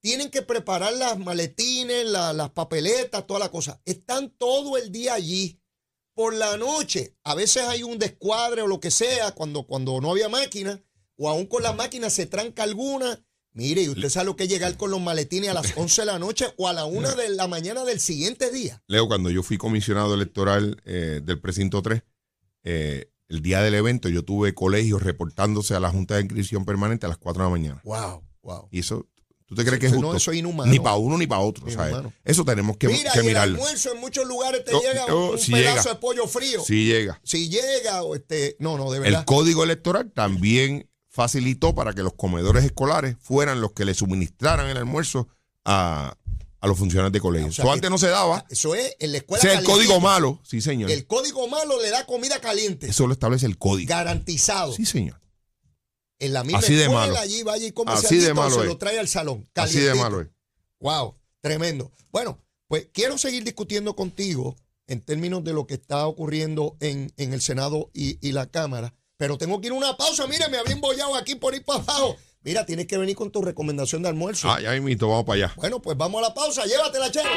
Tienen 0.00 0.30
que 0.30 0.42
preparar 0.42 0.92
las 0.94 1.18
maletines, 1.18 2.06
la- 2.06 2.32
las 2.32 2.50
papeletas, 2.50 3.26
toda 3.26 3.40
la 3.40 3.50
cosa. 3.50 3.80
Están 3.84 4.30
todo 4.30 4.76
el 4.76 4.92
día 4.92 5.14
allí. 5.14 5.60
Por 6.14 6.32
la 6.34 6.56
noche, 6.56 7.16
a 7.24 7.34
veces 7.34 7.64
hay 7.64 7.82
un 7.82 7.98
descuadre 7.98 8.62
o 8.62 8.66
lo 8.66 8.80
que 8.80 8.90
sea, 8.90 9.32
cuando, 9.32 9.64
cuando 9.66 10.00
no 10.00 10.10
había 10.12 10.28
máquina, 10.30 10.82
o 11.16 11.28
aún 11.28 11.46
con 11.46 11.62
la 11.62 11.72
máquina 11.74 12.08
se 12.08 12.24
tranca 12.26 12.62
alguna. 12.62 13.22
Mire, 13.52 13.82
y 13.82 13.88
usted 13.88 14.08
sabe 14.10 14.26
lo 14.26 14.36
que 14.36 14.44
es 14.44 14.48
llegar 14.50 14.76
con 14.76 14.90
los 14.90 15.00
maletines 15.00 15.50
a 15.50 15.54
las 15.54 15.76
11 15.76 16.02
de 16.02 16.06
la 16.06 16.18
noche 16.18 16.46
o 16.56 16.68
a 16.68 16.72
la 16.72 16.84
1 16.86 17.14
de 17.16 17.30
la 17.30 17.48
mañana 17.48 17.84
del 17.84 18.00
siguiente 18.00 18.50
día. 18.50 18.82
Leo, 18.86 19.08
cuando 19.08 19.30
yo 19.30 19.42
fui 19.42 19.58
comisionado 19.58 20.14
electoral 20.14 20.80
eh, 20.84 21.20
del 21.22 21.40
precinto 21.40 21.82
3, 21.82 22.02
eh, 22.64 23.10
el 23.28 23.42
día 23.42 23.60
del 23.62 23.74
evento 23.74 24.08
yo 24.08 24.24
tuve 24.24 24.54
colegios 24.54 25.02
reportándose 25.02 25.74
a 25.74 25.80
la 25.80 25.90
Junta 25.90 26.14
de 26.14 26.22
Inscripción 26.22 26.64
Permanente 26.64 27.06
a 27.06 27.08
las 27.08 27.18
4 27.18 27.42
de 27.42 27.46
la 27.46 27.50
mañana. 27.50 27.80
Wow, 27.84 28.22
wow. 28.42 28.68
Y 28.70 28.78
eso, 28.80 29.06
¿tú 29.46 29.54
te 29.54 29.64
crees 29.64 29.80
que 29.80 29.86
es 29.86 29.92
justo? 29.92 30.10
no, 30.10 30.16
eso 30.16 30.30
es 30.32 30.38
inhumano. 30.38 30.70
Ni 30.70 30.78
para 30.78 30.96
uno 30.96 31.18
ni 31.18 31.26
para 31.26 31.40
otro. 31.42 31.68
¿sabes? 31.70 31.96
Eso 32.24 32.44
tenemos 32.44 32.76
que, 32.76 32.88
Mira, 32.88 33.12
que 33.12 33.24
y 33.24 33.28
el 33.28 33.36
almuerzo 33.36 33.92
en 33.92 34.00
muchos 34.00 34.26
lugares 34.26 34.64
te 34.64 34.74
Oh, 34.74 34.80
llega 34.80 35.04
oh, 35.14 35.32
un 35.32 35.38
si 35.38 35.52
pedazo 35.52 35.76
llega. 35.82 35.94
de 35.94 36.00
pollo 36.00 36.26
frío. 36.28 36.60
Si 36.62 36.84
llega. 36.86 37.20
Si 37.24 37.48
llega, 37.48 38.02
o 38.02 38.14
este, 38.14 38.56
no, 38.60 38.78
no, 38.78 38.90
de 38.90 38.98
El 38.98 39.02
verdad. 39.04 39.24
código 39.24 39.64
electoral 39.64 40.12
también 40.12 40.88
facilitó 41.08 41.74
para 41.74 41.94
que 41.94 42.02
los 42.02 42.12
comedores 42.14 42.62
escolares 42.64 43.16
fueran 43.20 43.60
los 43.60 43.72
que 43.72 43.84
le 43.86 43.94
suministraran 43.94 44.68
el 44.68 44.76
almuerzo 44.76 45.28
a, 45.64 46.16
a 46.60 46.66
los 46.66 46.78
funcionarios 46.78 47.12
de 47.12 47.20
colegio. 47.20 47.48
O 47.48 47.52
sea 47.52 47.64
Eso 47.64 47.72
antes 47.72 47.90
no 47.90 47.98
se 47.98 48.08
daba. 48.08 48.44
Eso 48.48 48.74
es 48.74 48.96
en 48.98 49.12
la 49.12 49.18
escuela. 49.18 49.38
Ese 49.38 49.48
es 49.52 49.58
el 49.58 49.64
calientito. 49.64 49.90
código 49.94 50.00
malo. 50.00 50.40
Sí, 50.44 50.60
señor. 50.60 50.90
El 50.90 51.06
código 51.06 51.46
malo 51.48 51.80
le 51.80 51.90
da 51.90 52.06
comida 52.06 52.40
caliente. 52.40 52.88
Eso 52.88 53.06
lo 53.06 53.12
establece 53.12 53.46
el 53.46 53.58
código. 53.58 53.88
Garantizado. 53.88 54.72
Sí, 54.72 54.84
señor. 54.86 55.20
En 56.18 56.32
la 56.32 56.44
misma 56.44 56.60
Así 56.60 56.74
de 56.74 56.82
escuela, 56.84 57.00
malo. 57.06 57.18
allí 57.18 57.42
vaya 57.42 57.66
y 57.66 57.72
come 57.72 57.92
Así 57.92 58.16
de 58.16 58.32
malo 58.32 58.54
se 58.56 58.60
es. 58.62 58.66
lo 58.66 58.78
trae 58.78 58.98
al 58.98 59.08
salón. 59.08 59.46
Así 59.54 59.78
de 59.80 59.86
calientito. 59.88 60.02
malo 60.04 60.20
es. 60.22 60.28
Wow, 60.80 61.14
tremendo. 61.42 61.92
Bueno, 62.10 62.38
pues 62.68 62.88
quiero 62.92 63.18
seguir 63.18 63.44
discutiendo 63.44 63.94
contigo 63.94 64.56
en 64.86 65.00
términos 65.02 65.44
de 65.44 65.52
lo 65.52 65.66
que 65.66 65.74
está 65.74 66.06
ocurriendo 66.06 66.76
en, 66.80 67.12
en 67.18 67.34
el 67.34 67.42
Senado 67.42 67.90
y, 67.92 68.18
y 68.26 68.32
la 68.32 68.46
Cámara, 68.46 68.94
pero 69.18 69.36
tengo 69.36 69.60
que 69.60 69.66
ir 69.66 69.72
a 69.72 69.76
una 69.76 69.96
pausa. 69.96 70.26
Mira, 70.26 70.48
me 70.48 70.56
había 70.58 70.72
embollado 70.74 71.14
aquí 71.16 71.34
por 71.34 71.54
ir 71.54 71.64
para 71.64 71.80
abajo. 71.82 72.16
Mira, 72.46 72.64
tienes 72.64 72.86
que 72.86 72.96
venir 72.96 73.16
con 73.16 73.32
tu 73.32 73.42
recomendación 73.42 74.02
de 74.02 74.08
almuerzo. 74.08 74.48
Ah, 74.48 74.60
ya 74.60 74.70
mismo, 74.80 75.08
vamos 75.08 75.24
para 75.24 75.46
allá. 75.46 75.52
Bueno, 75.56 75.82
pues 75.82 75.98
vamos 75.98 76.22
a 76.22 76.28
la 76.28 76.32
pausa. 76.32 76.64
Llévatela, 76.64 77.10
chero. 77.10 77.28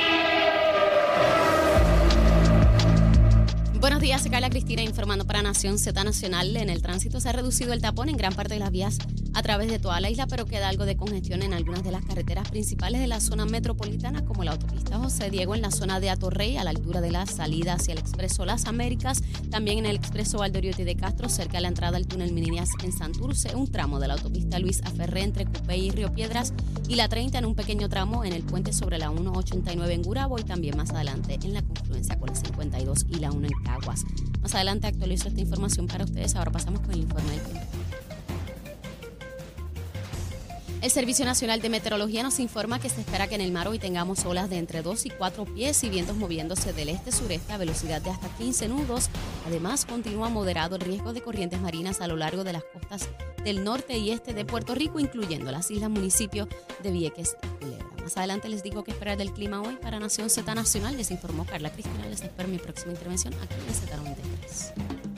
Buenos 3.79 4.01
días, 4.01 4.27
Carla 4.29 4.49
Cristina 4.49 4.81
informando 4.81 5.25
para 5.25 5.41
Nación 5.41 5.79
Z 5.79 6.03
Nacional. 6.03 6.57
En 6.57 6.69
el 6.69 6.81
tránsito 6.81 7.21
se 7.21 7.29
ha 7.29 7.31
reducido 7.31 7.71
el 7.71 7.81
tapón 7.81 8.09
en 8.09 8.17
gran 8.17 8.35
parte 8.35 8.55
de 8.55 8.59
las 8.59 8.71
vías 8.71 8.97
a 9.33 9.41
través 9.41 9.71
de 9.71 9.79
toda 9.79 10.01
la 10.01 10.09
isla, 10.09 10.27
pero 10.27 10.45
queda 10.45 10.67
algo 10.67 10.85
de 10.85 10.97
congestión 10.97 11.43
en 11.43 11.53
algunas 11.53 11.81
de 11.81 11.91
las 11.91 12.03
carreteras 12.03 12.49
principales 12.49 12.99
de 12.99 13.07
la 13.07 13.21
zona 13.21 13.45
metropolitana, 13.45 14.25
como 14.25 14.43
la 14.43 14.51
autopista 14.51 14.97
José 14.97 15.29
Diego 15.29 15.55
en 15.55 15.61
la 15.61 15.71
zona 15.71 16.01
de 16.01 16.09
Atorrey, 16.09 16.57
a 16.57 16.65
la 16.65 16.71
altura 16.71 16.99
de 16.99 17.11
la 17.11 17.25
salida 17.25 17.75
hacia 17.75 17.93
el 17.93 17.99
Expreso 17.99 18.43
Las 18.43 18.65
Américas, 18.65 19.23
también 19.49 19.77
en 19.77 19.85
el 19.85 19.95
Expreso 19.95 20.39
Valdoriotti 20.39 20.83
de 20.83 20.95
Castro, 20.97 21.29
cerca 21.29 21.53
de 21.53 21.61
la 21.61 21.69
entrada 21.69 21.95
al 21.95 22.05
túnel 22.05 22.33
Mininias 22.33 22.71
en 22.83 22.91
Santurce, 22.91 23.55
un 23.55 23.71
tramo 23.71 24.01
de 24.01 24.09
la 24.09 24.15
autopista 24.15 24.59
Luis 24.59 24.81
Aferré 24.83 25.21
entre 25.21 25.45
Cupey 25.45 25.87
y 25.87 25.91
Río 25.91 26.13
Piedras, 26.13 26.53
y 26.89 26.95
la 26.95 27.07
30 27.07 27.37
en 27.37 27.45
un 27.45 27.55
pequeño 27.55 27.87
tramo 27.87 28.25
en 28.25 28.33
el 28.33 28.43
puente 28.43 28.73
sobre 28.73 28.97
la 28.97 29.09
189 29.09 29.93
en 29.93 30.01
Gurabo 30.01 30.37
y 30.37 30.43
también 30.43 30.75
más 30.75 30.89
adelante 30.89 31.39
en 31.43 31.53
la 31.53 31.61
confluencia 31.61 32.18
52 32.59 33.05
y 33.09 33.15
la 33.15 33.31
1 33.31 33.47
en 33.47 33.63
Caguas. 33.63 34.03
Más 34.41 34.53
adelante 34.55 34.87
actualizo 34.87 35.29
esta 35.29 35.39
información 35.39 35.87
para 35.87 36.03
ustedes. 36.03 36.35
Ahora 36.35 36.51
pasamos 36.51 36.81
con 36.81 36.91
el 36.91 36.99
informe 36.99 37.31
del 37.31 37.41
tiempo. 37.41 37.61
El 40.81 40.91
Servicio 40.91 41.25
Nacional 41.25 41.61
de 41.61 41.67
Meteorología 41.67 42.23
nos 42.23 42.39
informa 42.39 42.79
que 42.79 42.87
se 42.87 43.01
espera 43.01 43.27
que 43.27 43.35
en 43.35 43.41
el 43.41 43.51
mar 43.51 43.67
hoy 43.67 43.79
tengamos 43.79 44.23
olas 44.23 44.49
de 44.49 44.57
entre 44.57 44.81
2 44.81 45.07
y 45.07 45.09
4 45.09 45.43
pies 45.43 45.83
y 45.83 45.89
vientos 45.89 46.15
moviéndose 46.15 46.71
del 46.71 46.87
este-sureste 46.87 47.51
a 47.51 47.57
velocidad 47.57 48.01
de 48.01 48.11
hasta 48.11 48.29
15 48.37 48.69
nudos. 48.69 49.09
Además, 49.45 49.85
continúa 49.85 50.29
moderado 50.29 50.77
el 50.77 50.81
riesgo 50.81 51.11
de 51.11 51.21
corrientes 51.21 51.59
marinas 51.59 51.99
a 51.99 52.07
lo 52.07 52.15
largo 52.15 52.45
de 52.45 52.53
las 52.53 52.63
costas 52.63 53.09
del 53.43 53.65
norte 53.65 53.97
y 53.97 54.11
este 54.11 54.33
de 54.33 54.45
Puerto 54.45 54.73
Rico, 54.73 55.01
incluyendo 55.01 55.51
las 55.51 55.69
islas 55.69 55.89
municipios 55.89 56.47
de 56.81 56.91
Vieques 56.91 57.35
y 57.43 57.65
Culebra. 57.65 57.88
Más 58.01 58.17
adelante 58.17 58.49
les 58.49 58.63
digo 58.63 58.83
qué 58.83 58.91
esperar 58.91 59.17
del 59.17 59.31
clima 59.31 59.61
hoy 59.61 59.75
para 59.75 59.99
Nación 59.99 60.29
Z 60.29 60.53
Nacional. 60.55 60.97
Les 60.97 61.11
informó 61.11 61.45
Carla 61.45 61.71
Cristina. 61.71 62.07
Les 62.07 62.21
espero 62.21 62.47
mi 62.49 62.57
próxima 62.57 62.91
intervención 62.91 63.33
aquí 63.35 63.55
en 63.67 63.73
Z93. 63.73 65.08